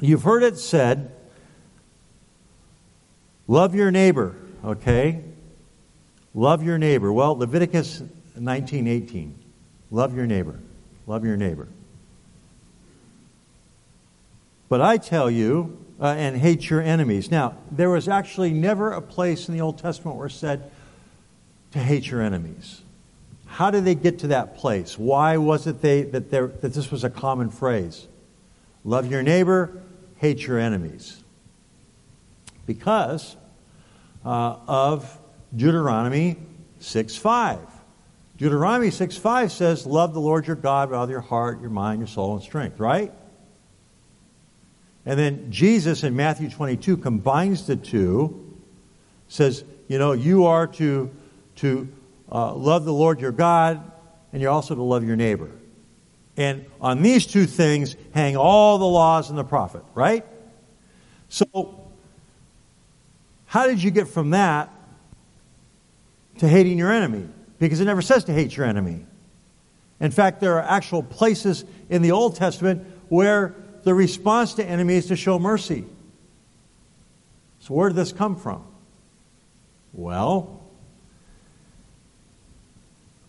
You've 0.00 0.22
heard 0.22 0.42
it 0.42 0.58
said, 0.58 1.12
love 3.48 3.74
your 3.74 3.90
neighbor, 3.90 4.36
okay? 4.62 5.24
Love 6.34 6.62
your 6.62 6.78
neighbor. 6.78 7.12
Well, 7.12 7.36
Leviticus 7.36 8.02
19:18. 8.36 9.34
Love 9.90 10.14
your 10.14 10.26
neighbor. 10.26 10.58
Love 11.06 11.24
your 11.24 11.36
neighbor. 11.36 11.68
But 14.68 14.80
I 14.80 14.96
tell 14.96 15.30
you, 15.30 15.78
uh, 16.00 16.06
and 16.06 16.36
hate 16.36 16.68
your 16.68 16.80
enemies. 16.80 17.30
Now, 17.30 17.54
there 17.70 17.90
was 17.90 18.08
actually 18.08 18.52
never 18.52 18.90
a 18.90 19.00
place 19.00 19.48
in 19.48 19.54
the 19.54 19.60
Old 19.60 19.78
Testament 19.78 20.16
where 20.16 20.26
it 20.26 20.32
said 20.32 20.70
to 21.70 21.78
hate 21.78 22.10
your 22.10 22.20
enemies. 22.20 22.82
How 23.46 23.70
did 23.70 23.84
they 23.84 23.94
get 23.94 24.18
to 24.20 24.26
that 24.28 24.56
place? 24.56 24.98
Why 24.98 25.36
was 25.36 25.68
it 25.68 25.80
they, 25.80 26.02
that, 26.02 26.30
that 26.30 26.60
this 26.60 26.90
was 26.90 27.04
a 27.04 27.10
common 27.10 27.50
phrase? 27.50 28.08
Love 28.82 29.08
your 29.08 29.22
neighbor, 29.22 29.80
hate 30.16 30.46
your 30.46 30.58
enemies. 30.58 31.22
Because 32.66 33.36
uh, 34.24 34.56
of 34.66 35.18
Deuteronomy 35.54 36.36
6 36.80 37.16
5. 37.16 37.58
Deuteronomy 38.36 38.90
6 38.90 39.16
5 39.16 39.52
says, 39.52 39.86
Love 39.86 40.12
the 40.14 40.20
Lord 40.20 40.46
your 40.46 40.56
God 40.56 40.90
with 40.90 40.98
all 40.98 41.08
your 41.08 41.20
heart, 41.20 41.60
your 41.60 41.70
mind, 41.70 42.00
your 42.00 42.08
soul, 42.08 42.34
and 42.34 42.42
strength, 42.42 42.80
right? 42.80 43.12
And 45.06 45.18
then 45.18 45.50
Jesus 45.50 46.02
in 46.02 46.16
Matthew 46.16 46.50
22 46.50 46.96
combines 46.96 47.66
the 47.66 47.76
two, 47.76 48.58
says, 49.28 49.64
you 49.86 49.98
know, 49.98 50.12
you 50.12 50.46
are 50.46 50.66
to, 50.66 51.10
to 51.56 51.88
uh, 52.32 52.54
love 52.54 52.84
the 52.84 52.92
Lord 52.92 53.20
your 53.20 53.32
God, 53.32 53.90
and 54.32 54.40
you're 54.40 54.50
also 54.50 54.74
to 54.74 54.82
love 54.82 55.04
your 55.04 55.16
neighbor. 55.16 55.50
And 56.36 56.64
on 56.80 57.02
these 57.02 57.26
two 57.26 57.46
things 57.46 57.96
hang 58.12 58.36
all 58.36 58.78
the 58.78 58.86
laws 58.86 59.28
and 59.28 59.38
the 59.38 59.44
prophet, 59.44 59.82
right? 59.94 60.24
So, 61.28 61.90
how 63.46 63.66
did 63.66 63.82
you 63.82 63.90
get 63.90 64.08
from 64.08 64.30
that 64.30 64.73
to 66.38 66.48
hating 66.48 66.78
your 66.78 66.90
enemy? 66.90 67.28
Because 67.58 67.80
it 67.80 67.84
never 67.84 68.02
says 68.02 68.24
to 68.24 68.32
hate 68.32 68.56
your 68.56 68.66
enemy. 68.66 69.06
In 70.00 70.10
fact, 70.10 70.40
there 70.40 70.54
are 70.58 70.62
actual 70.62 71.02
places 71.02 71.64
in 71.88 72.02
the 72.02 72.10
Old 72.12 72.36
Testament 72.36 72.86
where 73.08 73.54
the 73.84 73.94
response 73.94 74.54
to 74.54 74.64
enemies 74.64 75.04
is 75.04 75.08
to 75.08 75.16
show 75.16 75.38
mercy. 75.38 75.84
So, 77.60 77.74
where 77.74 77.88
did 77.88 77.96
this 77.96 78.12
come 78.12 78.36
from? 78.36 78.64
Well, 79.92 80.60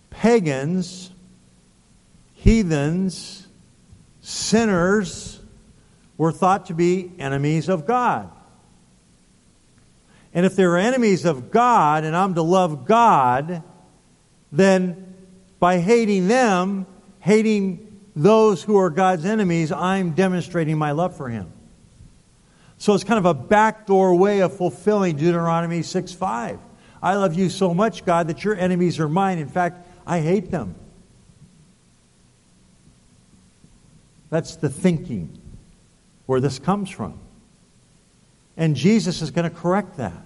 pagans, 0.10 1.12
heathens, 2.34 3.48
sinners 4.22 5.40
were 6.18 6.32
thought 6.32 6.66
to 6.68 6.74
be 6.74 7.12
enemies 7.20 7.70
of 7.70 7.86
God. 7.86 8.32
And 10.36 10.46
if 10.46 10.58
they're 10.58 10.78
enemies 10.78 11.24
of 11.24 11.50
God 11.50 12.04
and 12.04 12.16
I'm 12.16 12.36
to 12.36 12.42
love 12.42 12.86
God, 12.86 13.64
then 14.52 15.16
by 15.60 15.80
hating 15.80 16.28
them, 16.28 16.86
hating 17.20 18.10
those 18.18 18.62
who 18.62 18.78
are 18.78 18.90
God's 18.90 19.24
enemies, 19.24 19.72
I'm 19.72 20.12
demonstrating 20.12 20.78
my 20.78 20.92
love 20.92 21.16
for 21.16 21.30
him. 21.30 21.54
So 22.78 22.94
it's 22.94 23.06
kind 23.06 23.18
of 23.18 23.26
a 23.26 23.34
backdoor 23.34 24.14
way 24.14 24.42
of 24.42 24.56
fulfilling 24.56 25.16
Deuteronomy 25.16 25.82
6 25.82 26.12
5. 26.12 26.60
I 27.02 27.16
love 27.16 27.34
you 27.34 27.50
so 27.50 27.74
much, 27.74 28.04
God, 28.04 28.28
that 28.28 28.44
your 28.44 28.58
enemies 28.58 29.00
are 29.00 29.08
mine. 29.08 29.38
In 29.38 29.48
fact, 29.48 29.88
I 30.06 30.20
hate 30.20 30.52
them. 30.52 30.76
That's 34.30 34.58
the 34.58 34.70
thinking 34.70 35.42
where 36.26 36.42
this 36.42 36.60
comes 36.60 36.90
from. 36.90 37.20
And 38.58 38.76
Jesus 38.76 39.22
is 39.22 39.32
going 39.32 39.50
to 39.50 39.56
correct 39.56 39.98
that. 39.98 40.26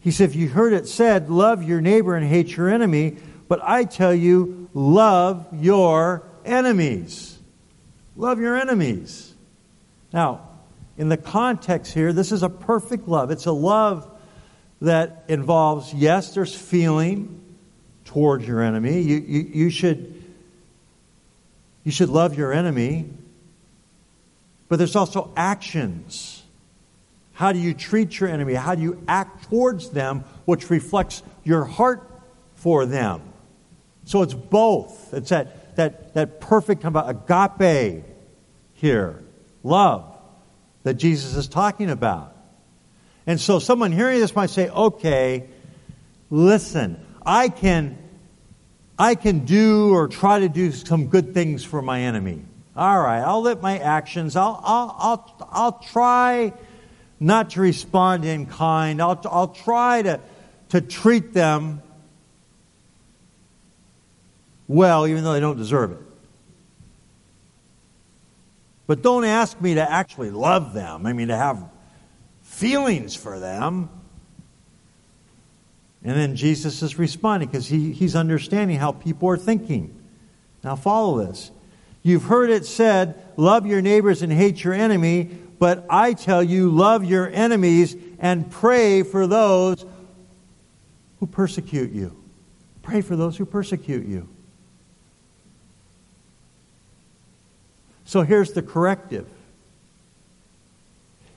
He 0.00 0.10
said, 0.10 0.30
If 0.30 0.36
you 0.36 0.48
heard 0.48 0.72
it 0.72 0.86
said, 0.86 1.30
love 1.30 1.62
your 1.62 1.80
neighbor 1.80 2.14
and 2.14 2.26
hate 2.26 2.56
your 2.56 2.68
enemy, 2.68 3.16
but 3.48 3.60
I 3.62 3.84
tell 3.84 4.14
you, 4.14 4.68
love 4.74 5.46
your 5.52 6.22
enemies. 6.44 7.38
Love 8.16 8.38
your 8.38 8.56
enemies. 8.56 9.34
Now, 10.12 10.48
in 10.96 11.08
the 11.08 11.16
context 11.16 11.92
here, 11.92 12.12
this 12.12 12.32
is 12.32 12.42
a 12.42 12.48
perfect 12.48 13.08
love. 13.08 13.30
It's 13.30 13.46
a 13.46 13.52
love 13.52 14.08
that 14.80 15.24
involves, 15.28 15.92
yes, 15.92 16.34
there's 16.34 16.54
feeling 16.54 17.40
towards 18.04 18.46
your 18.46 18.62
enemy. 18.62 19.00
You, 19.00 19.16
you, 19.16 19.40
you, 19.54 19.70
should, 19.70 20.22
you 21.82 21.90
should 21.90 22.10
love 22.10 22.36
your 22.36 22.52
enemy, 22.52 23.08
but 24.68 24.76
there's 24.76 24.96
also 24.96 25.32
actions. 25.36 26.42
How 27.32 27.52
do 27.52 27.58
you 27.58 27.74
treat 27.74 28.18
your 28.20 28.28
enemy? 28.28 28.54
How 28.54 28.74
do 28.74 28.82
you 28.82 29.02
act 29.08 29.50
towards 29.50 29.90
them, 29.90 30.24
which 30.44 30.70
reflects 30.70 31.22
your 31.42 31.64
heart 31.64 32.08
for 32.54 32.86
them? 32.86 33.22
So 34.04 34.22
it's 34.22 34.34
both. 34.34 35.12
It's 35.12 35.30
that, 35.30 35.76
that, 35.76 36.14
that 36.14 36.40
perfect 36.40 36.84
of 36.84 36.96
agape 36.96 38.04
here, 38.74 39.22
love 39.62 40.14
that 40.84 40.94
Jesus 40.94 41.34
is 41.34 41.48
talking 41.48 41.90
about. 41.90 42.36
And 43.26 43.40
so 43.40 43.58
someone 43.58 43.90
hearing 43.90 44.20
this 44.20 44.36
might 44.36 44.50
say, 44.50 44.68
okay, 44.68 45.48
listen, 46.30 47.04
I 47.24 47.48
can, 47.48 47.98
I 48.98 49.14
can 49.14 49.46
do 49.46 49.94
or 49.94 50.08
try 50.08 50.40
to 50.40 50.48
do 50.48 50.70
some 50.72 51.06
good 51.06 51.34
things 51.34 51.64
for 51.64 51.80
my 51.82 52.02
enemy. 52.02 52.44
All 52.76 53.00
right, 53.00 53.20
I'll 53.20 53.42
let 53.42 53.62
my 53.62 53.78
actions, 53.78 54.34
I'll, 54.34 54.60
I'll, 54.64 54.96
I'll, 54.98 55.48
I'll 55.50 55.78
try 55.78 56.52
not 57.20 57.50
to 57.50 57.60
respond 57.60 58.24
in 58.24 58.46
kind. 58.46 59.00
I'll, 59.00 59.20
I'll 59.24 59.48
try 59.48 60.02
to, 60.02 60.20
to 60.70 60.80
treat 60.80 61.32
them 61.32 61.82
well, 64.66 65.06
even 65.06 65.24
though 65.24 65.32
they 65.32 65.40
don't 65.40 65.56
deserve 65.56 65.92
it. 65.92 65.98
But 68.86 69.02
don't 69.02 69.24
ask 69.24 69.60
me 69.60 69.74
to 69.74 69.90
actually 69.90 70.30
love 70.30 70.74
them. 70.74 71.06
I 71.06 71.12
mean, 71.12 71.28
to 71.28 71.36
have 71.36 71.64
feelings 72.42 73.14
for 73.14 73.38
them. 73.38 73.88
And 76.02 76.16
then 76.16 76.36
Jesus 76.36 76.82
is 76.82 76.98
responding 76.98 77.48
because 77.48 77.66
he, 77.66 77.92
he's 77.92 78.14
understanding 78.14 78.76
how 78.78 78.92
people 78.92 79.28
are 79.30 79.38
thinking. 79.38 79.98
Now, 80.62 80.76
follow 80.76 81.24
this. 81.24 81.50
You've 82.04 82.24
heard 82.24 82.50
it 82.50 82.66
said, 82.66 83.20
love 83.36 83.66
your 83.66 83.80
neighbors 83.80 84.20
and 84.20 84.30
hate 84.30 84.62
your 84.62 84.74
enemy, 84.74 85.30
but 85.58 85.86
I 85.88 86.12
tell 86.12 86.42
you, 86.42 86.70
love 86.70 87.02
your 87.02 87.28
enemies 87.30 87.96
and 88.18 88.50
pray 88.50 89.02
for 89.02 89.26
those 89.26 89.86
who 91.18 91.26
persecute 91.26 91.92
you. 91.92 92.14
Pray 92.82 93.00
for 93.00 93.16
those 93.16 93.38
who 93.38 93.46
persecute 93.46 94.06
you. 94.06 94.28
So 98.04 98.20
here's 98.20 98.52
the 98.52 98.60
corrective. 98.60 99.26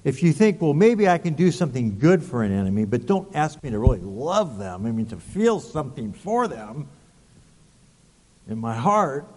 If 0.04 0.22
you 0.22 0.34
think, 0.34 0.62
well, 0.62 0.74
maybe 0.74 1.08
I 1.08 1.18
can 1.18 1.34
do 1.34 1.50
something 1.50 1.98
good 1.98 2.22
for 2.22 2.44
an 2.44 2.52
enemy, 2.52 2.84
but 2.84 3.06
don't 3.06 3.34
ask 3.34 3.64
me 3.64 3.70
to 3.70 3.80
really 3.80 4.00
love 4.00 4.58
them, 4.58 4.86
I 4.86 4.92
mean, 4.92 5.06
to 5.08 5.18
feel 5.18 5.62
something 5.62 6.12
for 6.12 6.50
them 6.50 6.90
in 8.50 8.58
my 8.58 8.76
heart, 8.76 9.28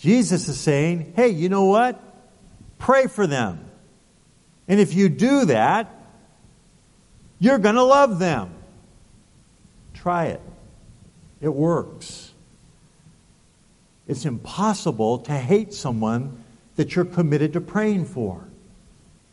Jesus 0.00 0.48
is 0.48 0.58
saying, 0.58 1.12
hey, 1.14 1.28
you 1.28 1.50
know 1.50 1.66
what? 1.66 2.02
Pray 2.78 3.06
for 3.06 3.26
them. 3.26 3.70
And 4.66 4.80
if 4.80 4.94
you 4.94 5.10
do 5.10 5.44
that, 5.44 5.94
you're 7.38 7.58
going 7.58 7.74
to 7.74 7.84
love 7.84 8.18
them. 8.18 8.54
Try 9.92 10.26
it, 10.26 10.40
it 11.42 11.52
works. 11.52 12.32
It's 14.08 14.24
impossible 14.24 15.18
to 15.20 15.32
hate 15.32 15.74
someone 15.74 16.42
that 16.76 16.96
you're 16.96 17.04
committed 17.04 17.52
to 17.52 17.60
praying 17.60 18.06
for. 18.06 18.42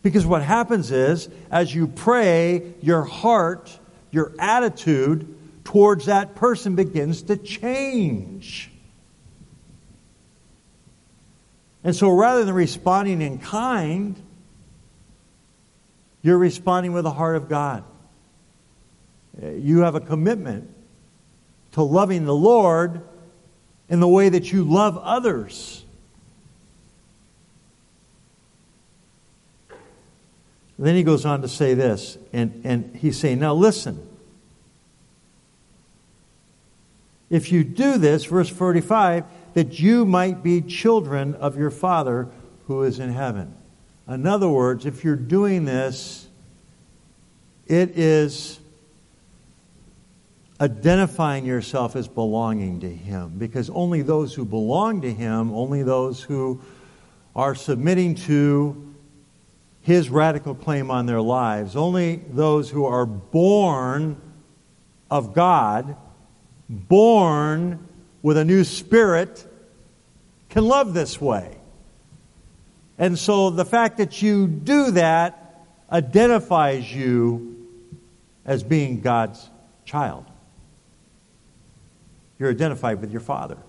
Because 0.03 0.25
what 0.25 0.43
happens 0.43 0.91
is, 0.91 1.29
as 1.49 1.73
you 1.73 1.87
pray, 1.87 2.73
your 2.81 3.03
heart, 3.03 3.79
your 4.11 4.33
attitude 4.37 5.33
towards 5.63 6.05
that 6.05 6.35
person 6.35 6.75
begins 6.75 7.23
to 7.23 7.37
change. 7.37 8.69
And 11.87 11.95
so 11.95 12.09
rather 12.09 12.43
than 12.43 12.53
responding 12.53 13.21
in 13.21 13.37
kind, 13.37 14.21
you're 16.21 16.37
responding 16.37 16.91
with 16.91 17.05
the 17.05 17.11
heart 17.11 17.37
of 17.37 17.47
God. 17.47 17.85
You 19.41 19.79
have 19.79 19.95
a 19.95 20.01
commitment 20.01 20.69
to 21.71 21.83
loving 21.83 22.25
the 22.25 22.35
Lord 22.35 22.99
in 23.87 24.01
the 24.01 24.07
way 24.07 24.27
that 24.27 24.51
you 24.51 24.65
love 24.65 24.97
others. 24.97 25.85
Then 30.77 30.93
he 30.93 31.03
goes 31.03 31.25
on 31.25 31.41
to 31.41 31.47
say 31.47 31.73
this, 31.73 32.17
and, 32.33 32.63
and 32.65 32.97
he's 32.97 33.17
saying, 33.17 33.39
Now 33.39 33.53
listen. 33.53 34.05
If 37.29 37.49
you 37.53 37.63
do 37.63 37.97
this, 37.97 38.25
verse 38.25 38.49
45, 38.49 39.23
that 39.57 39.79
you 39.79 40.05
might 40.05 40.43
be 40.43 40.61
children 40.61 41.33
of 41.33 41.57
your 41.57 41.71
Father 41.71 42.27
who 42.67 42.83
is 42.83 42.99
in 42.99 43.11
heaven. 43.11 43.55
In 44.07 44.27
other 44.27 44.47
words, 44.47 44.85
if 44.85 45.03
you're 45.03 45.15
doing 45.15 45.65
this, 45.65 46.27
it 47.65 47.97
is 47.97 48.59
identifying 50.61 51.43
yourself 51.43 51.95
as 51.95 52.07
belonging 52.07 52.81
to 52.81 52.87
Him. 52.87 53.39
Because 53.39 53.71
only 53.71 54.03
those 54.03 54.31
who 54.31 54.45
belong 54.45 55.01
to 55.01 55.11
Him, 55.11 55.51
only 55.51 55.81
those 55.81 56.21
who 56.21 56.61
are 57.35 57.55
submitting 57.55 58.13
to 58.13 58.93
His 59.81 60.11
radical 60.11 60.53
claim 60.53 60.91
on 60.91 61.07
their 61.07 61.19
lives, 61.19 61.75
only 61.75 62.17
those 62.29 62.69
who 62.69 62.85
are 62.85 63.07
born 63.07 64.21
of 65.09 65.33
God, 65.33 65.97
born 66.69 67.79
with 68.27 68.35
a 68.35 68.43
new 68.43 68.65
spirit, 68.65 69.47
can 70.49 70.65
love 70.65 70.93
this 70.93 71.21
way. 71.21 71.57
And 72.97 73.17
so 73.17 73.51
the 73.51 73.63
fact 73.63 73.99
that 73.99 74.21
you 74.21 74.47
do 74.47 74.91
that 74.91 75.63
identifies 75.89 76.93
you 76.93 77.65
as 78.45 78.63
being 78.63 78.99
God's 78.99 79.49
child. 79.85 80.25
You're 82.37 82.51
identified 82.51 82.99
with 82.99 83.13
your 83.13 83.21
Father 83.21 83.59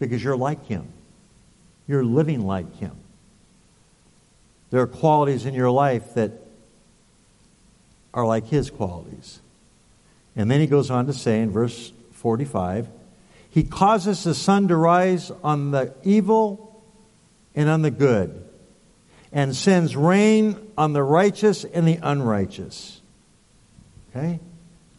because 0.00 0.24
you're 0.24 0.36
like 0.36 0.66
Him. 0.66 0.88
You're 1.86 2.04
living 2.04 2.44
like 2.44 2.78
Him. 2.78 2.96
There 4.70 4.80
are 4.80 4.88
qualities 4.88 5.46
in 5.46 5.54
your 5.54 5.70
life 5.70 6.14
that 6.14 6.32
are 8.12 8.26
like 8.26 8.48
His 8.48 8.70
qualities. 8.70 9.38
And 10.34 10.50
then 10.50 10.58
he 10.58 10.66
goes 10.66 10.90
on 10.90 11.06
to 11.06 11.12
say 11.12 11.40
in 11.40 11.52
verse 11.52 11.92
45 12.10 12.88
He 13.50 13.64
causes 13.64 14.24
the 14.24 14.34
sun 14.34 14.68
to 14.68 14.76
rise 14.76 15.30
on 15.42 15.72
the 15.72 15.92
evil 16.02 16.82
and 17.54 17.68
on 17.68 17.82
the 17.82 17.90
good, 17.90 18.44
and 19.32 19.54
sends 19.54 19.96
rain 19.96 20.72
on 20.78 20.92
the 20.92 21.02
righteous 21.02 21.64
and 21.64 21.86
the 21.86 21.98
unrighteous. 22.02 23.00
Okay? 24.10 24.40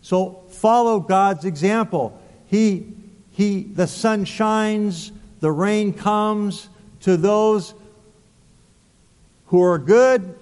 So 0.01 0.43
follow 0.49 0.99
God's 0.99 1.45
example. 1.45 2.19
He, 2.47 2.93
he, 3.31 3.63
the 3.63 3.87
sun 3.87 4.25
shines, 4.25 5.11
the 5.39 5.51
rain 5.51 5.93
comes 5.93 6.67
to 7.01 7.15
those 7.17 7.73
who 9.47 9.61
are 9.63 9.77
good 9.77 10.37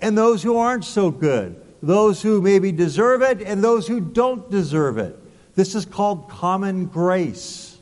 and 0.00 0.16
those 0.16 0.42
who 0.42 0.56
aren't 0.56 0.84
so 0.84 1.10
good 1.10 1.60
those 1.86 2.22
who 2.22 2.40
maybe 2.40 2.72
deserve 2.72 3.22
it 3.22 3.42
and 3.42 3.62
those 3.62 3.86
who 3.86 4.00
don't 4.00 4.50
deserve 4.50 4.98
it. 4.98 5.18
This 5.54 5.74
is 5.74 5.84
called 5.84 6.28
common 6.28 6.86
grace. 6.86 7.78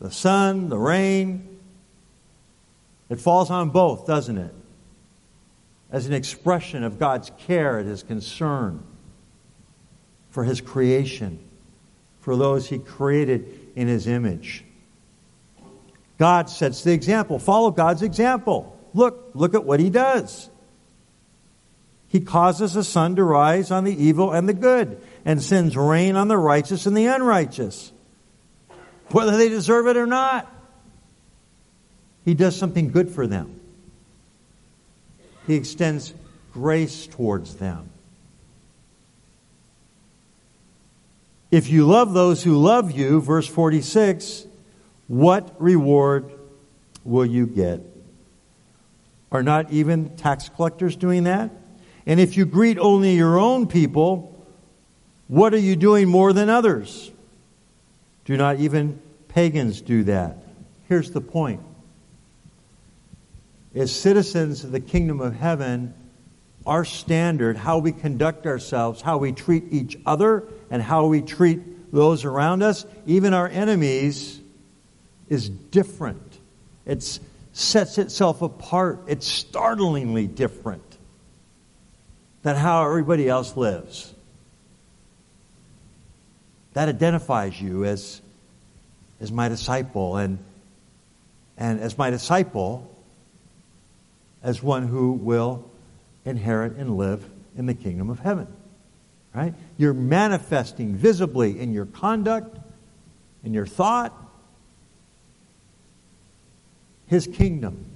The 0.00 0.10
sun, 0.10 0.68
the 0.68 0.78
rain, 0.78 1.58
it 3.08 3.20
falls 3.20 3.50
on 3.50 3.70
both, 3.70 4.06
doesn't 4.06 4.36
it? 4.36 4.54
As 5.90 6.06
an 6.06 6.12
expression 6.12 6.82
of 6.82 6.98
God's 6.98 7.30
care 7.38 7.78
and 7.78 7.88
His 7.88 8.02
concern 8.02 8.82
for 10.30 10.44
His 10.44 10.60
creation, 10.60 11.38
for 12.20 12.36
those 12.36 12.68
He 12.68 12.78
created 12.78 13.70
in 13.76 13.88
His 13.88 14.06
image. 14.06 14.64
God 16.18 16.48
sets 16.48 16.84
the 16.84 16.92
example. 16.92 17.38
Follow 17.38 17.70
God's 17.70 18.02
example. 18.02 18.78
Look, 18.94 19.30
look 19.34 19.54
at 19.54 19.64
what 19.64 19.80
he 19.80 19.90
does. 19.90 20.48
He 22.14 22.20
causes 22.20 22.74
the 22.74 22.84
sun 22.84 23.16
to 23.16 23.24
rise 23.24 23.72
on 23.72 23.82
the 23.82 24.04
evil 24.04 24.30
and 24.30 24.48
the 24.48 24.54
good, 24.54 25.02
and 25.24 25.42
sends 25.42 25.76
rain 25.76 26.14
on 26.14 26.28
the 26.28 26.38
righteous 26.38 26.86
and 26.86 26.96
the 26.96 27.06
unrighteous, 27.06 27.90
whether 29.10 29.36
they 29.36 29.48
deserve 29.48 29.88
it 29.88 29.96
or 29.96 30.06
not. 30.06 30.48
He 32.24 32.34
does 32.34 32.56
something 32.56 32.92
good 32.92 33.10
for 33.10 33.26
them. 33.26 33.58
He 35.48 35.56
extends 35.56 36.14
grace 36.52 37.08
towards 37.08 37.56
them. 37.56 37.90
If 41.50 41.68
you 41.68 41.84
love 41.84 42.14
those 42.14 42.44
who 42.44 42.56
love 42.58 42.92
you, 42.92 43.20
verse 43.22 43.48
46, 43.48 44.46
what 45.08 45.60
reward 45.60 46.30
will 47.02 47.26
you 47.26 47.48
get? 47.48 47.80
Are 49.32 49.42
not 49.42 49.72
even 49.72 50.16
tax 50.16 50.48
collectors 50.48 50.94
doing 50.94 51.24
that? 51.24 51.50
And 52.06 52.20
if 52.20 52.36
you 52.36 52.44
greet 52.44 52.78
only 52.78 53.14
your 53.14 53.38
own 53.38 53.66
people, 53.66 54.30
what 55.28 55.54
are 55.54 55.58
you 55.58 55.76
doing 55.76 56.08
more 56.08 56.32
than 56.32 56.50
others? 56.50 57.10
Do 58.24 58.36
not 58.36 58.60
even 58.60 59.00
pagans 59.28 59.80
do 59.80 60.04
that? 60.04 60.38
Here's 60.88 61.10
the 61.10 61.20
point. 61.20 61.60
As 63.74 63.90
citizens 63.90 64.64
of 64.64 64.72
the 64.72 64.80
kingdom 64.80 65.20
of 65.20 65.34
heaven, 65.34 65.94
our 66.66 66.84
standard, 66.84 67.56
how 67.56 67.78
we 67.78 67.92
conduct 67.92 68.46
ourselves, 68.46 69.00
how 69.00 69.18
we 69.18 69.32
treat 69.32 69.64
each 69.70 69.98
other, 70.06 70.44
and 70.70 70.82
how 70.82 71.06
we 71.06 71.22
treat 71.22 71.92
those 71.92 72.24
around 72.24 72.62
us, 72.62 72.84
even 73.06 73.34
our 73.34 73.48
enemies, 73.48 74.40
is 75.28 75.48
different. 75.48 76.38
It 76.86 77.18
sets 77.52 77.98
itself 77.98 78.42
apart. 78.42 79.00
It's 79.06 79.26
startlingly 79.26 80.26
different 80.26 80.93
than 82.44 82.56
how 82.56 82.84
everybody 82.84 83.28
else 83.28 83.56
lives. 83.56 84.14
That 86.74 86.88
identifies 86.88 87.60
you 87.60 87.84
as, 87.84 88.20
as 89.20 89.32
my 89.32 89.48
disciple, 89.48 90.18
and, 90.18 90.38
and 91.56 91.80
as 91.80 91.96
my 91.96 92.10
disciple, 92.10 92.88
as 94.42 94.62
one 94.62 94.86
who 94.86 95.12
will 95.12 95.68
inherit 96.26 96.76
and 96.76 96.96
live 96.96 97.24
in 97.56 97.66
the 97.66 97.74
kingdom 97.74 98.10
of 98.10 98.20
heaven. 98.20 98.46
Right? 99.34 99.54
You're 99.78 99.94
manifesting 99.94 100.94
visibly 100.94 101.58
in 101.58 101.72
your 101.72 101.86
conduct, 101.86 102.58
in 103.42 103.54
your 103.54 103.66
thought, 103.66 104.12
his 107.06 107.26
kingdom. 107.26 107.86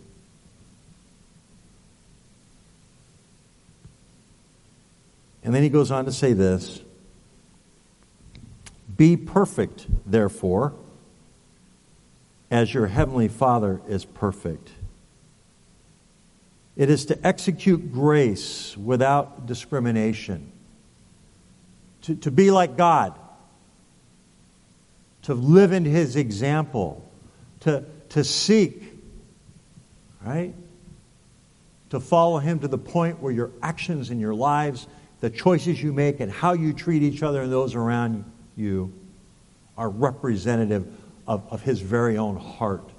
And 5.49 5.55
then 5.55 5.63
he 5.63 5.71
goes 5.71 5.91
on 5.91 6.05
to 6.05 6.13
say 6.13 6.35
this 6.35 6.83
Be 8.95 9.17
perfect, 9.17 9.87
therefore, 10.05 10.75
as 12.51 12.75
your 12.75 12.87
heavenly 12.87 13.29
Father 13.29 13.81
is 13.89 14.05
perfect. 14.05 14.69
It 16.77 16.91
is 16.91 17.07
to 17.07 17.27
execute 17.27 17.95
grace 17.95 18.77
without 18.77 19.47
discrimination, 19.47 20.53
to, 22.03 22.17
to 22.17 22.31
be 22.31 22.51
like 22.51 22.77
God, 22.77 23.19
to 25.23 25.33
live 25.33 25.73
in 25.73 25.87
His 25.87 26.15
example, 26.15 27.11
to, 27.61 27.87
to 28.11 28.23
seek 28.23 28.83
right? 30.23 30.55
To 31.89 32.01
follow 32.01 32.37
Him 32.37 32.59
to 32.59 32.69
the 32.69 32.77
point 32.77 33.23
where 33.23 33.33
your 33.33 33.51
actions 33.63 34.11
and 34.11 34.21
your 34.21 34.35
lives, 34.35 34.87
the 35.21 35.31
choices 35.31 35.83
you 35.83 35.93
make, 35.93 36.21
and 36.21 36.31
how 36.31 36.53
you 36.53 36.73
treat 36.73 37.03
each 37.03 37.23
other 37.23 37.43
and 37.43 37.53
those 37.53 37.75
around 37.75 38.25
you 38.57 38.93
are 39.77 39.89
representative 39.89 40.87
of, 41.27 41.47
of 41.51 41.63
His 41.63 41.81
very 41.81 42.17
own 42.17 42.37
heart 42.37 42.91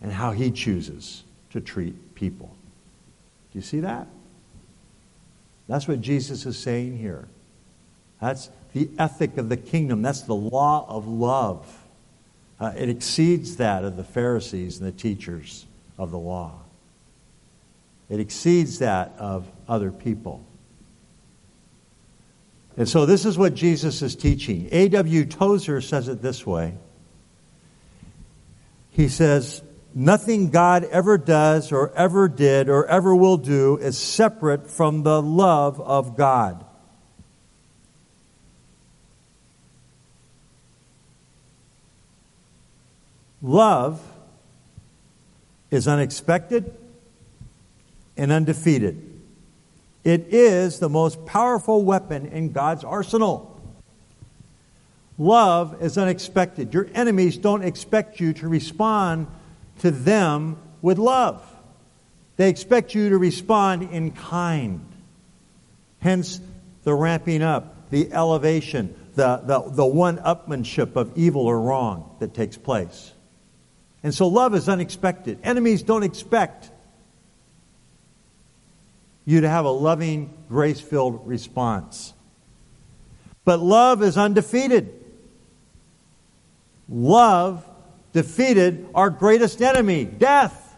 and 0.00 0.12
how 0.12 0.32
He 0.32 0.50
chooses 0.50 1.24
to 1.50 1.60
treat 1.60 2.14
people. 2.14 2.54
Do 3.52 3.58
you 3.58 3.62
see 3.62 3.80
that? 3.80 4.06
That's 5.68 5.88
what 5.88 6.00
Jesus 6.00 6.46
is 6.46 6.58
saying 6.58 6.98
here. 6.98 7.26
That's 8.20 8.50
the 8.72 8.88
ethic 8.98 9.36
of 9.36 9.48
the 9.48 9.56
kingdom. 9.56 10.02
That's 10.02 10.22
the 10.22 10.34
law 10.34 10.86
of 10.88 11.08
love. 11.08 11.82
Uh, 12.58 12.72
it 12.76 12.88
exceeds 12.88 13.56
that 13.56 13.84
of 13.84 13.96
the 13.96 14.04
Pharisees 14.04 14.78
and 14.78 14.86
the 14.86 14.92
teachers 14.92 15.66
of 15.98 16.10
the 16.10 16.18
law. 16.18 16.60
It 18.08 18.20
exceeds 18.20 18.78
that 18.78 19.14
of 19.18 19.46
other 19.68 19.90
people. 19.90 20.45
And 22.76 22.88
so 22.88 23.06
this 23.06 23.24
is 23.24 23.38
what 23.38 23.54
Jesus 23.54 24.02
is 24.02 24.14
teaching. 24.14 24.68
A.W. 24.70 25.24
Tozer 25.24 25.80
says 25.80 26.08
it 26.08 26.20
this 26.20 26.46
way. 26.46 26.74
He 28.90 29.08
says, 29.08 29.62
Nothing 29.94 30.50
God 30.50 30.84
ever 30.84 31.16
does 31.16 31.72
or 31.72 31.90
ever 31.92 32.28
did 32.28 32.68
or 32.68 32.86
ever 32.86 33.14
will 33.14 33.38
do 33.38 33.78
is 33.78 33.96
separate 33.96 34.70
from 34.70 35.04
the 35.04 35.22
love 35.22 35.80
of 35.80 36.18
God. 36.18 36.66
Love 43.40 44.02
is 45.70 45.88
unexpected 45.88 46.76
and 48.18 48.30
undefeated. 48.30 49.15
It 50.06 50.32
is 50.32 50.78
the 50.78 50.88
most 50.88 51.26
powerful 51.26 51.82
weapon 51.82 52.26
in 52.26 52.52
God's 52.52 52.84
arsenal. 52.84 53.60
Love 55.18 55.82
is 55.82 55.98
unexpected. 55.98 56.72
Your 56.72 56.86
enemies 56.94 57.36
don't 57.38 57.64
expect 57.64 58.20
you 58.20 58.32
to 58.34 58.46
respond 58.46 59.26
to 59.80 59.90
them 59.90 60.58
with 60.80 60.98
love. 60.98 61.42
They 62.36 62.48
expect 62.48 62.94
you 62.94 63.08
to 63.08 63.18
respond 63.18 63.82
in 63.90 64.12
kind. 64.12 64.86
Hence, 65.98 66.40
the 66.84 66.94
ramping 66.94 67.42
up, 67.42 67.90
the 67.90 68.12
elevation, 68.12 68.94
the, 69.16 69.38
the, 69.38 69.58
the 69.68 69.86
one 69.86 70.18
upmanship 70.18 70.94
of 70.94 71.18
evil 71.18 71.42
or 71.42 71.60
wrong 71.60 72.14
that 72.20 72.32
takes 72.32 72.56
place. 72.56 73.10
And 74.04 74.14
so 74.14 74.28
love 74.28 74.54
is 74.54 74.68
unexpected. 74.68 75.40
Enemies 75.42 75.82
don't 75.82 76.04
expect 76.04 76.70
you 79.26 79.42
to 79.42 79.48
have 79.48 79.66
a 79.66 79.70
loving, 79.70 80.32
grace 80.48 80.80
filled 80.80 81.26
response. 81.26 82.14
But 83.44 83.60
love 83.60 84.02
is 84.02 84.16
undefeated. 84.16 84.92
Love 86.88 87.64
defeated 88.12 88.88
our 88.94 89.10
greatest 89.10 89.60
enemy, 89.60 90.04
death. 90.04 90.74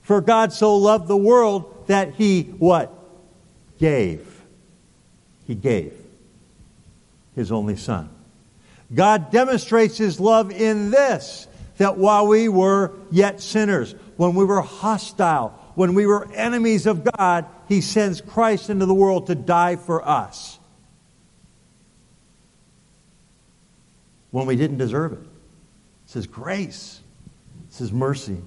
For 0.00 0.20
God 0.20 0.52
so 0.52 0.76
loved 0.76 1.06
the 1.06 1.16
world 1.16 1.86
that 1.86 2.14
he 2.14 2.42
what? 2.42 2.92
Gave. 3.78 4.42
He 5.46 5.54
gave 5.54 5.94
his 7.34 7.52
only 7.52 7.76
son. 7.76 8.10
God 8.94 9.30
demonstrates 9.30 9.96
his 9.96 10.20
love 10.20 10.50
in 10.50 10.90
this 10.90 11.46
that 11.78 11.96
while 11.96 12.26
we 12.26 12.48
were 12.48 12.92
yet 13.10 13.40
sinners, 13.40 13.94
when 14.16 14.34
we 14.34 14.44
were 14.44 14.60
hostile, 14.60 15.58
when 15.74 15.94
we 15.94 16.06
were 16.06 16.30
enemies 16.32 16.86
of 16.86 17.04
God, 17.04 17.46
he 17.68 17.80
sends 17.80 18.20
Christ 18.20 18.70
into 18.70 18.86
the 18.86 18.94
world 18.94 19.28
to 19.28 19.34
die 19.34 19.76
for 19.76 20.06
us. 20.06 20.58
When 24.30 24.46
we 24.46 24.56
didn't 24.56 24.78
deserve 24.78 25.12
it. 25.12 25.20
It's 26.04 26.14
his 26.14 26.26
grace. 26.26 27.00
It's 27.68 27.78
his 27.78 27.92
mercy. 27.92 28.38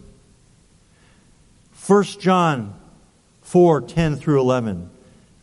1 1.88 2.04
John 2.20 2.74
4, 3.42 3.82
10 3.82 4.16
through 4.16 4.42
11. 4.42 4.90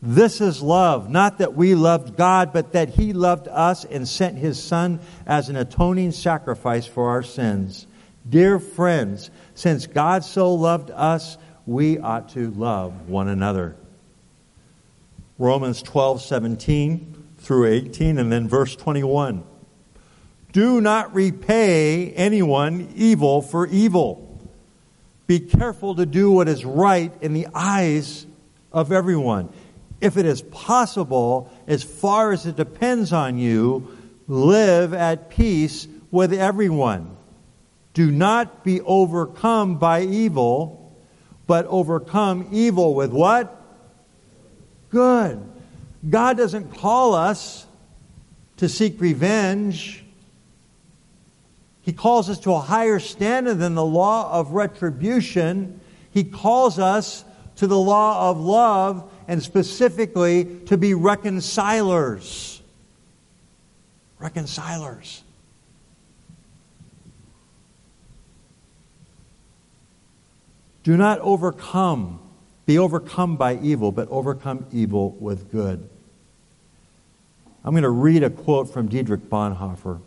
This 0.04 0.40
is 0.40 0.60
love, 0.60 1.08
not 1.08 1.38
that 1.38 1.54
we 1.54 1.76
loved 1.76 2.16
God, 2.16 2.52
but 2.52 2.72
that 2.72 2.88
He 2.88 3.12
loved 3.12 3.46
us 3.46 3.84
and 3.84 4.08
sent 4.08 4.36
His 4.36 4.60
Son 4.60 4.98
as 5.24 5.48
an 5.48 5.54
atoning 5.54 6.10
sacrifice 6.10 6.86
for 6.86 7.10
our 7.10 7.22
sins. 7.22 7.86
Dear 8.28 8.58
friends, 8.58 9.30
since 9.54 9.86
God 9.86 10.24
so 10.24 10.52
loved 10.52 10.90
us, 10.90 11.38
we 11.66 11.98
ought 11.98 12.30
to 12.30 12.50
love 12.50 13.08
one 13.08 13.28
another. 13.28 13.76
Romans 15.38 15.82
12, 15.82 16.22
17 16.22 17.24
through 17.38 17.66
18, 17.66 18.18
and 18.18 18.30
then 18.30 18.48
verse 18.48 18.76
21. 18.76 19.44
Do 20.52 20.80
not 20.80 21.14
repay 21.14 22.12
anyone 22.12 22.92
evil 22.94 23.42
for 23.42 23.66
evil. 23.66 24.40
Be 25.26 25.40
careful 25.40 25.94
to 25.94 26.06
do 26.06 26.30
what 26.30 26.48
is 26.48 26.64
right 26.64 27.12
in 27.20 27.32
the 27.32 27.48
eyes 27.54 28.26
of 28.72 28.92
everyone 28.92 29.48
if 30.02 30.16
it 30.16 30.26
is 30.26 30.42
possible, 30.42 31.48
as 31.68 31.84
far 31.84 32.32
as 32.32 32.44
it 32.44 32.56
depends 32.56 33.12
on 33.12 33.38
you, 33.38 33.96
live 34.26 34.92
at 34.92 35.30
peace 35.30 35.86
with 36.10 36.32
everyone. 36.32 37.16
Do 37.94 38.10
not 38.10 38.64
be 38.64 38.80
overcome 38.80 39.78
by 39.78 40.02
evil, 40.02 40.81
but 41.52 41.66
overcome 41.66 42.48
evil 42.50 42.94
with 42.94 43.12
what? 43.12 43.62
Good. 44.88 45.38
God 46.08 46.38
doesn't 46.38 46.74
call 46.78 47.14
us 47.14 47.66
to 48.56 48.70
seek 48.70 48.98
revenge. 48.98 50.02
He 51.82 51.92
calls 51.92 52.30
us 52.30 52.38
to 52.38 52.54
a 52.54 52.58
higher 52.58 52.98
standard 52.98 53.56
than 53.56 53.74
the 53.74 53.84
law 53.84 54.32
of 54.32 54.52
retribution. 54.52 55.78
He 56.10 56.24
calls 56.24 56.78
us 56.78 57.22
to 57.56 57.66
the 57.66 57.78
law 57.78 58.30
of 58.30 58.40
love 58.40 59.12
and 59.28 59.42
specifically 59.42 60.46
to 60.68 60.78
be 60.78 60.94
reconcilers. 60.94 62.62
Reconcilers. 64.18 65.22
Do 70.82 70.96
not 70.96 71.18
overcome, 71.20 72.20
be 72.66 72.78
overcome 72.78 73.36
by 73.36 73.56
evil, 73.56 73.92
but 73.92 74.08
overcome 74.08 74.66
evil 74.72 75.10
with 75.20 75.50
good. 75.50 75.88
I'm 77.64 77.72
going 77.72 77.82
to 77.82 77.90
read 77.90 78.24
a 78.24 78.30
quote 78.30 78.72
from 78.72 78.88
Dietrich 78.88 79.28
Bonhoeffer. 79.30 80.00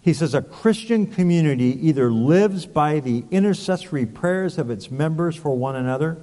He 0.00 0.12
says, 0.12 0.34
A 0.34 0.42
Christian 0.42 1.06
community 1.06 1.78
either 1.86 2.10
lives 2.10 2.66
by 2.66 2.98
the 2.98 3.24
intercessory 3.30 4.04
prayers 4.04 4.58
of 4.58 4.68
its 4.68 4.90
members 4.90 5.36
for 5.36 5.56
one 5.56 5.76
another 5.76 6.18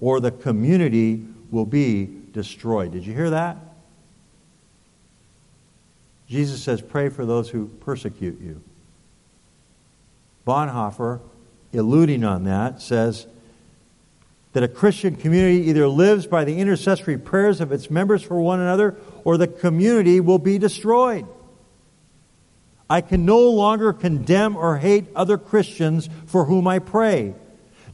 or 0.00 0.20
the 0.20 0.30
community 0.30 1.26
will 1.50 1.64
be 1.64 2.10
destroyed. 2.32 2.92
Did 2.92 3.06
you 3.06 3.14
hear 3.14 3.30
that? 3.30 3.56
Jesus 6.28 6.62
says, 6.62 6.82
Pray 6.82 7.08
for 7.08 7.24
those 7.24 7.48
who 7.48 7.68
persecute 7.80 8.38
you. 8.40 8.62
Bonhoeffer, 10.46 11.20
alluding 11.72 12.24
on 12.24 12.44
that, 12.44 12.80
says 12.80 13.26
that 14.52 14.62
a 14.62 14.68
Christian 14.68 15.16
community 15.16 15.68
either 15.68 15.88
lives 15.88 16.26
by 16.26 16.44
the 16.44 16.58
intercessory 16.58 17.18
prayers 17.18 17.60
of 17.60 17.72
its 17.72 17.90
members 17.90 18.22
for 18.22 18.40
one 18.40 18.60
another 18.60 18.96
or 19.24 19.36
the 19.36 19.48
community 19.48 20.20
will 20.20 20.38
be 20.38 20.58
destroyed. 20.58 21.26
I 22.88 23.00
can 23.00 23.24
no 23.24 23.40
longer 23.40 23.92
condemn 23.92 24.56
or 24.56 24.76
hate 24.78 25.06
other 25.16 25.38
Christians 25.38 26.08
for 26.26 26.44
whom 26.44 26.68
I 26.68 26.78
pray, 26.78 27.34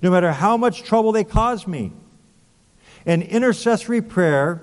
no 0.02 0.10
matter 0.10 0.32
how 0.32 0.56
much 0.56 0.82
trouble 0.82 1.12
they 1.12 1.24
cause 1.24 1.66
me. 1.66 1.92
In 3.06 3.22
intercessory 3.22 4.02
prayer, 4.02 4.62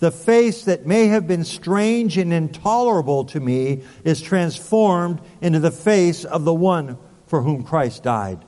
the 0.00 0.10
face 0.10 0.64
that 0.64 0.86
may 0.86 1.06
have 1.08 1.26
been 1.26 1.44
strange 1.44 2.16
and 2.16 2.32
intolerable 2.32 3.24
to 3.26 3.38
me 3.38 3.82
is 4.02 4.20
transformed 4.20 5.20
into 5.40 5.60
the 5.60 5.70
face 5.70 6.24
of 6.24 6.44
the 6.44 6.54
one 6.54 6.98
for 7.26 7.42
whom 7.42 7.62
Christ 7.62 8.02
died. 8.02 8.44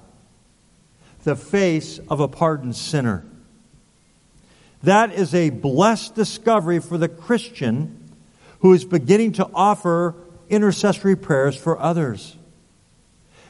The 1.25 1.37
face 1.37 2.01
of 2.09 2.21
a 2.21 2.27
pardoned 2.27 2.75
sinner. 2.75 3.25
That 4.83 5.13
is 5.13 5.35
a 5.35 5.51
blessed 5.51 6.15
discovery 6.15 6.81
for 6.81 6.99
the 6.99 7.09
Christian 7.09 8.13
who 8.61 8.73
is 8.73 8.85
beginning 8.85 9.33
to 9.33 9.49
offer 9.55 10.17
intercessory 10.49 11.17
prayers 11.17 11.57
for 11.57 11.79
others. 11.79 12.37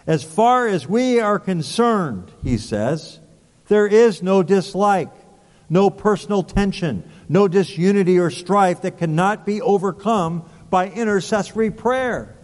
As 0.06 0.24
far 0.24 0.66
as 0.66 0.88
we 0.88 1.20
are 1.20 1.38
concerned, 1.38 2.32
he 2.42 2.58
says, 2.58 3.20
there 3.68 3.86
is 3.86 4.22
no 4.22 4.42
dislike, 4.42 5.12
no 5.70 5.88
personal 5.88 6.42
tension, 6.42 7.08
no 7.28 7.48
disunity 7.48 8.18
or 8.18 8.30
strife 8.30 8.82
that 8.82 8.98
cannot 8.98 9.46
be 9.46 9.60
overcome 9.60 10.44
by 10.70 10.88
intercessory 10.88 11.70
prayer. 11.70 12.36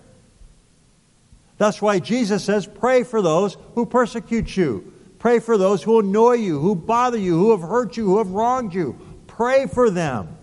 That's 1.56 1.82
why 1.82 1.98
Jesus 1.98 2.44
says, 2.44 2.66
Pray 2.66 3.02
for 3.02 3.20
those 3.20 3.56
who 3.74 3.86
persecute 3.86 4.56
you. 4.56 4.92
Pray 5.18 5.40
for 5.40 5.58
those 5.58 5.82
who 5.82 5.98
annoy 5.98 6.34
you, 6.34 6.60
who 6.60 6.76
bother 6.76 7.18
you, 7.18 7.36
who 7.36 7.50
have 7.50 7.68
hurt 7.68 7.96
you, 7.96 8.06
who 8.06 8.18
have 8.18 8.30
wronged 8.30 8.72
you. 8.72 8.98
Pray 9.26 9.66
for 9.66 9.90
them. 9.90 10.36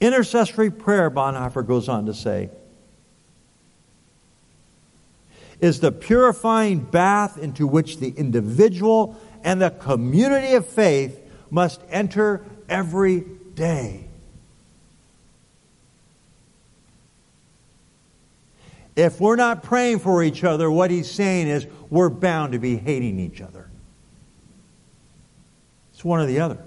Intercessory 0.00 0.70
prayer, 0.70 1.10
Bonhoeffer 1.10 1.66
goes 1.66 1.88
on 1.88 2.06
to 2.06 2.14
say, 2.14 2.50
is 5.60 5.80
the 5.80 5.92
purifying 5.92 6.78
bath 6.80 7.38
into 7.38 7.66
which 7.66 7.98
the 7.98 8.10
individual 8.10 9.16
and 9.44 9.60
the 9.60 9.70
community 9.70 10.54
of 10.54 10.66
faith 10.66 11.20
must 11.50 11.82
enter 11.90 12.44
every 12.68 13.20
day. 13.54 14.08
If 18.96 19.20
we're 19.20 19.36
not 19.36 19.62
praying 19.62 19.98
for 19.98 20.22
each 20.22 20.44
other, 20.44 20.70
what 20.70 20.90
he's 20.90 21.10
saying 21.10 21.48
is 21.48 21.66
we're 21.90 22.08
bound 22.08 22.52
to 22.52 22.58
be 22.58 22.76
hating 22.76 23.18
each 23.18 23.40
other. 23.40 23.68
It's 25.92 26.04
one 26.04 26.20
or 26.20 26.26
the 26.26 26.40
other. 26.40 26.58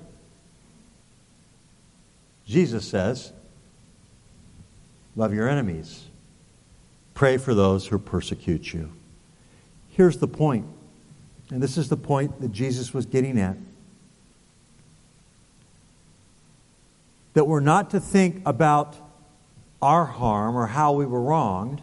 Jesus 2.46 2.88
says, 2.88 3.34
Love 5.16 5.34
your 5.34 5.50
enemies. 5.50 6.06
Pray 7.16 7.38
for 7.38 7.56
those 7.56 7.88
who 7.88 7.98
persecute 7.98 8.72
you. 8.72 8.92
Here's 9.90 10.18
the 10.18 10.28
point, 10.28 10.68
and 11.50 11.62
this 11.62 11.78
is 11.78 11.90
the 11.90 11.98
point 11.98 12.42
that 12.42 12.52
Jesus 12.52 12.94
was 12.94 13.06
getting 13.06 13.40
at. 13.40 13.56
That 17.34 17.46
we're 17.46 17.60
not 17.60 17.92
to 17.92 18.00
think 18.00 18.42
about 18.46 18.96
our 19.82 20.06
harm 20.06 20.58
or 20.58 20.68
how 20.68 20.94
we 20.94 21.06
were 21.06 21.22
wronged, 21.22 21.82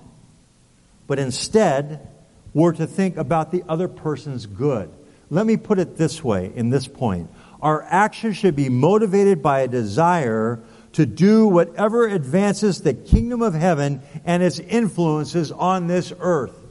but 1.07 1.19
instead, 1.19 2.09
we're 2.53 2.73
to 2.73 2.87
think 2.87 3.17
about 3.17 3.53
the 3.53 3.65
other 3.69 3.89
person's 3.89 4.47
good. 4.47 4.91
Let 5.31 5.47
me 5.47 5.57
put 5.57 5.79
it 5.79 5.97
this 5.97 6.23
way 6.23 6.53
in 6.55 6.71
this 6.71 6.87
point. 6.87 7.31
Our 7.61 7.83
actions 7.83 8.37
should 8.37 8.57
be 8.57 8.69
motivated 8.69 9.43
by 9.43 9.61
a 9.61 9.69
desire 9.69 10.61
to 10.93 11.07
do 11.07 11.47
whatever 11.47 12.07
advances 12.07 12.83
the 12.83 12.95
kingdom 12.95 13.43
of 13.43 13.55
heaven 13.55 14.03
and 14.25 14.43
its 14.43 14.59
influences 14.59 15.51
on 15.51 15.87
this 15.87 16.13
earth. 16.21 16.64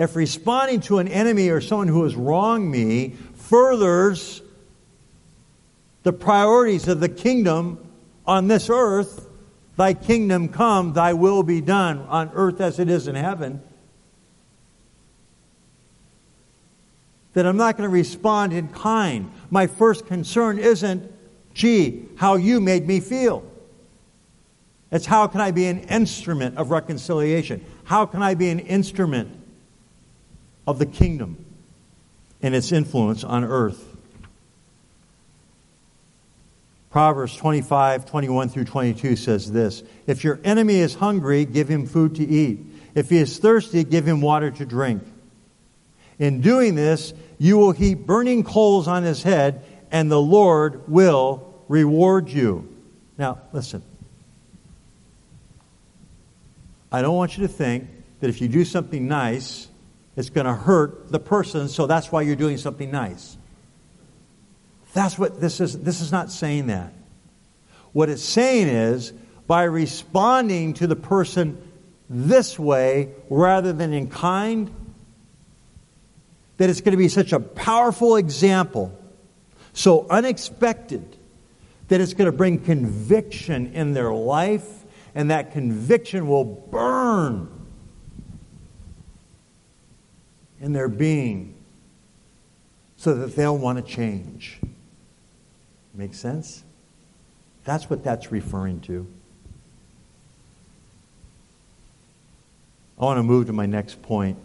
If 0.00 0.16
responding 0.16 0.80
to 0.82 0.96
an 0.96 1.08
enemy 1.08 1.50
or 1.50 1.60
someone 1.60 1.86
who 1.86 2.04
has 2.04 2.16
wronged 2.16 2.70
me 2.70 3.10
furthers 3.34 4.40
the 6.04 6.12
priorities 6.14 6.88
of 6.88 7.00
the 7.00 7.08
kingdom 7.10 7.86
on 8.26 8.48
this 8.48 8.70
earth, 8.70 9.28
thy 9.76 9.92
kingdom 9.92 10.48
come, 10.48 10.94
thy 10.94 11.12
will 11.12 11.42
be 11.42 11.60
done 11.60 11.98
on 12.08 12.30
earth 12.32 12.62
as 12.62 12.78
it 12.78 12.88
is 12.88 13.08
in 13.08 13.14
heaven, 13.14 13.60
then 17.34 17.44
I'm 17.44 17.58
not 17.58 17.76
going 17.76 17.86
to 17.86 17.92
respond 17.92 18.54
in 18.54 18.68
kind. 18.68 19.30
My 19.50 19.66
first 19.66 20.06
concern 20.06 20.58
isn't 20.58 21.12
gee, 21.52 22.06
how 22.16 22.36
you 22.36 22.58
made 22.58 22.86
me 22.86 23.00
feel. 23.00 23.44
It's 24.90 25.04
how 25.04 25.26
can 25.26 25.42
I 25.42 25.50
be 25.50 25.66
an 25.66 25.80
instrument 25.80 26.56
of 26.56 26.70
reconciliation? 26.70 27.62
How 27.84 28.06
can 28.06 28.22
I 28.22 28.34
be 28.34 28.48
an 28.48 28.60
instrument 28.60 29.39
of 30.66 30.78
the 30.78 30.86
kingdom 30.86 31.44
and 32.42 32.54
its 32.54 32.72
influence 32.72 33.24
on 33.24 33.44
earth? 33.44 33.90
Proverbs 36.90 37.36
25, 37.36 38.06
21 38.06 38.48
through 38.48 38.64
22 38.64 39.14
says 39.16 39.50
this 39.50 39.82
If 40.06 40.24
your 40.24 40.40
enemy 40.42 40.76
is 40.76 40.94
hungry, 40.94 41.44
give 41.44 41.68
him 41.68 41.86
food 41.86 42.16
to 42.16 42.26
eat. 42.26 42.66
If 42.94 43.10
he 43.10 43.18
is 43.18 43.38
thirsty, 43.38 43.84
give 43.84 44.06
him 44.06 44.20
water 44.20 44.50
to 44.50 44.66
drink. 44.66 45.04
In 46.18 46.40
doing 46.40 46.74
this, 46.74 47.14
you 47.38 47.56
will 47.56 47.72
heap 47.72 48.06
burning 48.06 48.42
coals 48.42 48.88
on 48.88 49.04
his 49.04 49.22
head, 49.22 49.64
and 49.90 50.10
the 50.10 50.20
Lord 50.20 50.88
will 50.88 51.54
reward 51.68 52.28
you. 52.28 52.68
Now, 53.16 53.38
listen. 53.52 53.82
I 56.92 57.02
don't 57.02 57.16
want 57.16 57.38
you 57.38 57.46
to 57.46 57.52
think 57.52 57.88
that 58.18 58.28
if 58.28 58.40
you 58.40 58.48
do 58.48 58.64
something 58.64 59.06
nice, 59.06 59.68
it's 60.20 60.30
going 60.30 60.46
to 60.46 60.54
hurt 60.54 61.10
the 61.10 61.18
person, 61.18 61.68
so 61.68 61.86
that's 61.86 62.12
why 62.12 62.20
you're 62.20 62.36
doing 62.36 62.58
something 62.58 62.90
nice. 62.90 63.38
That's 64.92 65.18
what 65.18 65.40
this 65.40 65.60
is. 65.60 65.78
This 65.80 66.00
is 66.00 66.12
not 66.12 66.30
saying 66.30 66.66
that. 66.66 66.92
What 67.92 68.10
it's 68.10 68.22
saying 68.22 68.68
is 68.68 69.12
by 69.46 69.62
responding 69.64 70.74
to 70.74 70.86
the 70.86 70.94
person 70.94 71.60
this 72.10 72.58
way 72.58 73.08
rather 73.30 73.72
than 73.72 73.92
in 73.94 74.10
kind, 74.10 74.70
that 76.58 76.68
it's 76.68 76.82
going 76.82 76.92
to 76.92 76.98
be 76.98 77.08
such 77.08 77.32
a 77.32 77.40
powerful 77.40 78.16
example, 78.16 78.96
so 79.72 80.06
unexpected, 80.10 81.16
that 81.88 82.00
it's 82.00 82.12
going 82.12 82.30
to 82.30 82.36
bring 82.36 82.58
conviction 82.58 83.72
in 83.72 83.94
their 83.94 84.12
life, 84.12 84.68
and 85.14 85.30
that 85.30 85.52
conviction 85.52 86.28
will 86.28 86.44
burn 86.44 87.59
in 90.60 90.72
their 90.72 90.88
being 90.88 91.54
so 92.96 93.14
that 93.14 93.34
they'll 93.34 93.56
want 93.56 93.84
to 93.84 93.92
change. 93.94 94.60
Make 95.94 96.14
sense? 96.14 96.62
That's 97.64 97.88
what 97.88 98.04
that's 98.04 98.30
referring 98.30 98.80
to. 98.82 99.06
I 102.98 103.04
want 103.04 103.18
to 103.18 103.22
move 103.22 103.46
to 103.46 103.52
my 103.52 103.66
next 103.66 104.02
point. 104.02 104.36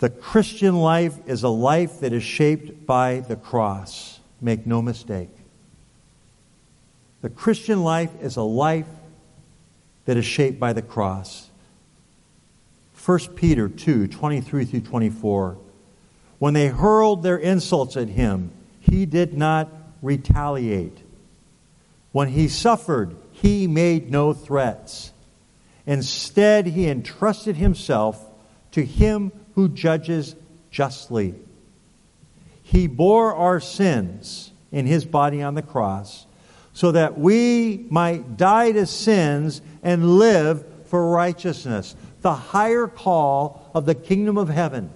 The 0.00 0.10
Christian 0.10 0.76
life 0.76 1.16
is 1.26 1.42
a 1.42 1.48
life 1.48 2.00
that 2.00 2.12
is 2.12 2.22
shaped 2.22 2.86
by 2.86 3.20
the 3.20 3.36
cross. 3.36 4.20
Make 4.40 4.66
no 4.66 4.82
mistake. 4.82 5.30
The 7.22 7.30
Christian 7.30 7.84
life 7.84 8.10
is 8.20 8.36
a 8.36 8.42
life 8.42 8.88
that 10.04 10.16
is 10.16 10.24
shaped 10.24 10.58
by 10.58 10.72
the 10.72 10.82
cross. 10.82 11.48
1 13.04 13.18
Peter 13.34 13.68
2 13.68 14.06
23 14.06 14.64
through 14.64 14.80
24. 14.80 15.58
When 16.38 16.54
they 16.54 16.68
hurled 16.68 17.22
their 17.22 17.36
insults 17.36 17.96
at 17.96 18.08
him, 18.08 18.52
he 18.80 19.06
did 19.06 19.34
not 19.34 19.68
retaliate. 20.02 20.98
When 22.12 22.28
he 22.28 22.48
suffered, 22.48 23.16
he 23.32 23.66
made 23.66 24.10
no 24.10 24.32
threats. 24.32 25.12
Instead, 25.84 26.66
he 26.66 26.88
entrusted 26.88 27.56
himself 27.56 28.24
to 28.72 28.84
him 28.84 29.32
who 29.54 29.68
judges 29.68 30.36
justly. 30.70 31.34
He 32.62 32.86
bore 32.86 33.34
our 33.34 33.58
sins 33.58 34.52
in 34.70 34.86
his 34.86 35.04
body 35.04 35.42
on 35.42 35.54
the 35.54 35.62
cross 35.62 36.26
so 36.72 36.92
that 36.92 37.18
we 37.18 37.84
might 37.90 38.36
die 38.36 38.72
to 38.72 38.86
sins 38.86 39.60
and 39.82 40.18
live 40.18 40.64
for 40.86 41.10
righteousness. 41.10 41.96
The 42.22 42.34
higher 42.34 42.86
call 42.86 43.70
of 43.74 43.84
the 43.84 43.94
kingdom 43.94 44.38
of 44.38 44.48
heaven, 44.48 44.90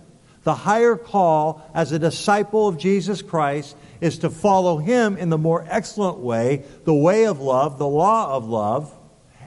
the 0.44 0.54
higher 0.54 0.96
call 0.96 1.68
as 1.74 1.90
a 1.90 1.98
disciple 1.98 2.68
of 2.68 2.78
Jesus 2.78 3.20
Christ 3.20 3.76
is 4.00 4.18
to 4.18 4.30
follow 4.30 4.78
him 4.78 5.16
in 5.16 5.28
the 5.28 5.38
more 5.38 5.66
excellent 5.68 6.18
way, 6.18 6.64
the 6.84 6.94
way 6.94 7.26
of 7.26 7.40
love, 7.40 7.78
the 7.78 7.88
law 7.88 8.34
of 8.34 8.48
love, 8.48 8.94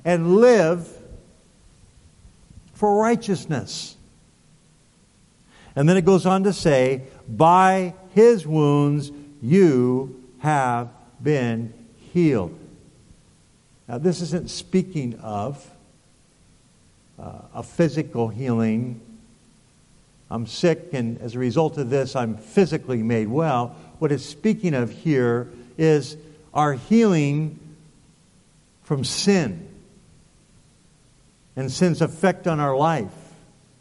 and 0.03 0.35
live 0.37 0.89
for 2.73 3.01
righteousness. 3.01 3.95
And 5.75 5.87
then 5.87 5.95
it 5.95 6.03
goes 6.03 6.25
on 6.25 6.43
to 6.43 6.51
say, 6.51 7.03
by 7.27 7.93
his 8.13 8.45
wounds 8.45 9.11
you 9.41 10.21
have 10.39 10.89
been 11.21 11.73
healed. 12.11 12.57
Now, 13.87 13.99
this 13.99 14.21
isn't 14.21 14.49
speaking 14.49 15.17
of 15.19 15.65
uh, 17.21 17.41
a 17.55 17.63
physical 17.63 18.29
healing. 18.29 19.01
I'm 20.31 20.47
sick, 20.47 20.89
and 20.93 21.19
as 21.21 21.35
a 21.35 21.39
result 21.39 21.77
of 21.77 21.89
this, 21.89 22.15
I'm 22.15 22.37
physically 22.37 23.03
made 23.03 23.27
well. 23.27 23.75
What 23.99 24.11
it's 24.11 24.25
speaking 24.25 24.73
of 24.73 24.91
here 24.91 25.49
is 25.77 26.17
our 26.53 26.73
healing 26.73 27.59
from 28.83 29.03
sin 29.03 29.67
and 31.55 31.71
sin's 31.71 32.01
effect 32.01 32.47
on 32.47 32.59
our 32.59 32.75
life 32.75 33.11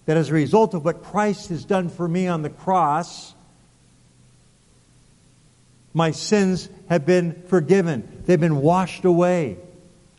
that 0.06 0.16
as 0.16 0.30
a 0.30 0.34
result 0.34 0.74
of 0.74 0.84
what 0.84 1.02
Christ 1.04 1.50
has 1.50 1.64
done 1.64 1.90
for 1.90 2.08
me 2.08 2.26
on 2.28 2.40
the 2.40 2.50
cross, 2.50 3.34
my 5.92 6.12
sins 6.12 6.68
have 6.88 7.04
been 7.04 7.42
forgiven. 7.48 8.22
They've 8.24 8.40
been 8.40 8.62
washed 8.62 9.04
away. 9.04 9.58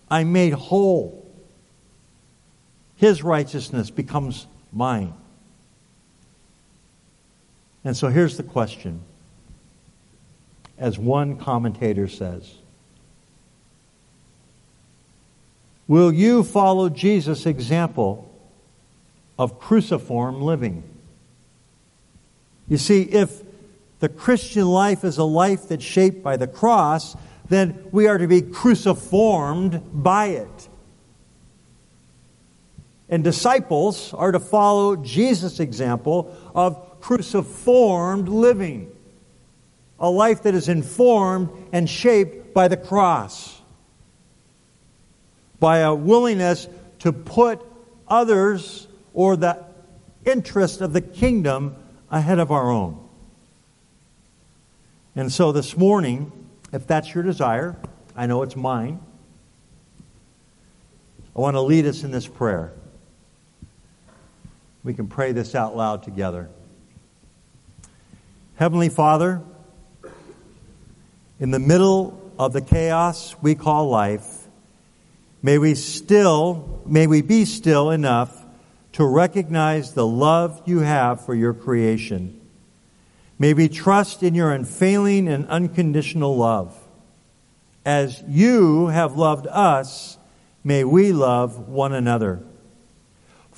I'm 0.10 0.32
made 0.32 0.54
whole. 0.54 1.19
His 3.00 3.24
righteousness 3.24 3.90
becomes 3.90 4.46
mine. 4.72 5.14
And 7.84 7.98
so 7.98 8.10
here's 8.10 8.38
the 8.38 8.44
question. 8.44 9.02
As 10.78 11.00
one 11.00 11.38
commentator 11.38 12.08
says, 12.08 12.54
Will 15.88 16.14
you 16.14 16.44
follow 16.44 16.88
Jesus' 16.88 17.48
example 17.48 18.30
of 19.40 19.58
cruciform 19.58 20.42
living. 20.42 20.84
You 22.68 22.78
see, 22.78 23.04
if 23.04 23.42
the 24.02 24.10
Christian 24.10 24.68
life 24.68 25.06
is 25.06 25.18
a 25.18 25.24
life 25.24 25.70
that's 25.70 25.84
shaped 25.84 26.22
by 26.22 26.36
the 26.36 26.46
cross, 26.46 27.16
then 27.48 27.88
we 27.92 28.08
are 28.08 28.18
to 28.18 28.28
be 28.28 28.42
cruciformed 28.42 29.82
by 29.94 30.28
it. 30.28 30.69
And 33.10 33.24
disciples 33.24 34.14
are 34.14 34.32
to 34.32 34.40
follow 34.40 34.96
Jesus' 34.96 35.60
example 35.60 36.36
of 36.54 37.02
cruciformed 37.02 38.30
living, 38.30 38.92
a 40.00 40.10
life 40.10 40.44
that 40.44 40.54
is 40.54 40.70
informed 40.70 41.50
and 41.74 41.90
shaped 41.90 42.54
by 42.54 42.68
the 42.68 42.78
cross, 42.78 43.62
by 45.60 45.80
a 45.80 45.94
willingness 45.94 46.68
to 47.00 47.12
put 47.12 47.62
others 48.08 48.88
or 49.14 49.36
the 49.36 49.66
interest 50.26 50.82
of 50.82 50.94
the 50.94 51.02
kingdom 51.02 51.76
ahead 52.12 52.40
of 52.40 52.52
our 52.52 52.70
own. 52.70 53.00
And 55.16 55.32
so 55.32 55.52
this 55.52 55.76
morning, 55.76 56.32
if 56.72 56.86
that's 56.86 57.14
your 57.14 57.24
desire, 57.24 57.76
I 58.16 58.28
know 58.28 58.44
it's 58.44 58.56
mine, 58.56 59.00
I 61.36 61.40
want 61.40 61.56
to 61.56 61.62
lead 61.62 61.86
us 61.86 62.04
in 62.04 62.12
this 62.12 62.28
prayer. 62.28 62.74
We 64.90 64.96
can 64.96 65.06
pray 65.06 65.34
this 65.34 65.54
out 65.54 65.78
loud 65.78 66.02
together. 66.02 66.50
Heavenly 68.56 68.90
Father, 68.90 69.44
in 71.40 71.52
the 71.52 71.60
middle 71.60 72.20
of 72.40 72.54
the 72.54 72.62
chaos 72.62 73.36
we 73.40 73.54
call 73.54 73.88
life, 73.90 74.48
may 75.44 75.60
we 75.60 75.76
still, 75.76 76.82
may 76.88 77.06
we 77.06 77.22
be 77.22 77.46
still 77.46 77.92
enough 77.92 78.36
to 78.94 79.06
recognize 79.06 79.94
the 79.94 80.08
love 80.08 80.60
you 80.66 80.80
have 80.80 81.24
for 81.24 81.36
your 81.36 81.54
creation. 81.54 82.42
May 83.38 83.54
we 83.54 83.70
trust 83.70 84.24
in 84.24 84.34
your 84.34 84.52
unfailing 84.52 85.28
and 85.28 85.48
unconditional 85.50 86.36
love. 86.36 86.76
As 87.86 88.24
you 88.28 88.88
have 88.88 89.16
loved 89.16 89.46
us, 89.46 90.18
may 90.64 90.84
we 90.84 91.12
love 91.12 91.70
one 91.70 91.94
another. 91.94 92.42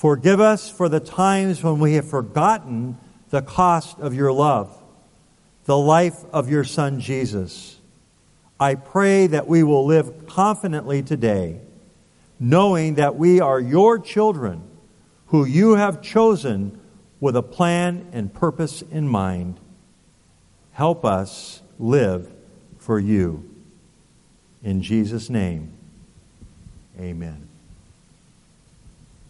Forgive 0.01 0.39
us 0.39 0.67
for 0.67 0.89
the 0.89 0.99
times 0.99 1.61
when 1.61 1.77
we 1.77 1.93
have 1.93 2.09
forgotten 2.09 2.97
the 3.29 3.43
cost 3.43 3.99
of 3.99 4.15
your 4.15 4.33
love, 4.33 4.75
the 5.65 5.77
life 5.77 6.25
of 6.33 6.49
your 6.49 6.63
Son 6.63 6.99
Jesus. 6.99 7.79
I 8.59 8.73
pray 8.73 9.27
that 9.27 9.47
we 9.47 9.61
will 9.61 9.85
live 9.85 10.25
confidently 10.25 11.03
today, 11.03 11.59
knowing 12.39 12.95
that 12.95 13.15
we 13.15 13.41
are 13.41 13.59
your 13.59 13.99
children 13.99 14.63
who 15.27 15.45
you 15.45 15.75
have 15.75 16.01
chosen 16.01 16.81
with 17.19 17.35
a 17.35 17.43
plan 17.43 18.07
and 18.11 18.33
purpose 18.33 18.81
in 18.81 19.07
mind. 19.07 19.59
Help 20.71 21.05
us 21.05 21.61
live 21.77 22.33
for 22.79 22.99
you. 22.99 23.47
In 24.63 24.81
Jesus' 24.81 25.29
name, 25.29 25.73
Amen. 26.99 27.50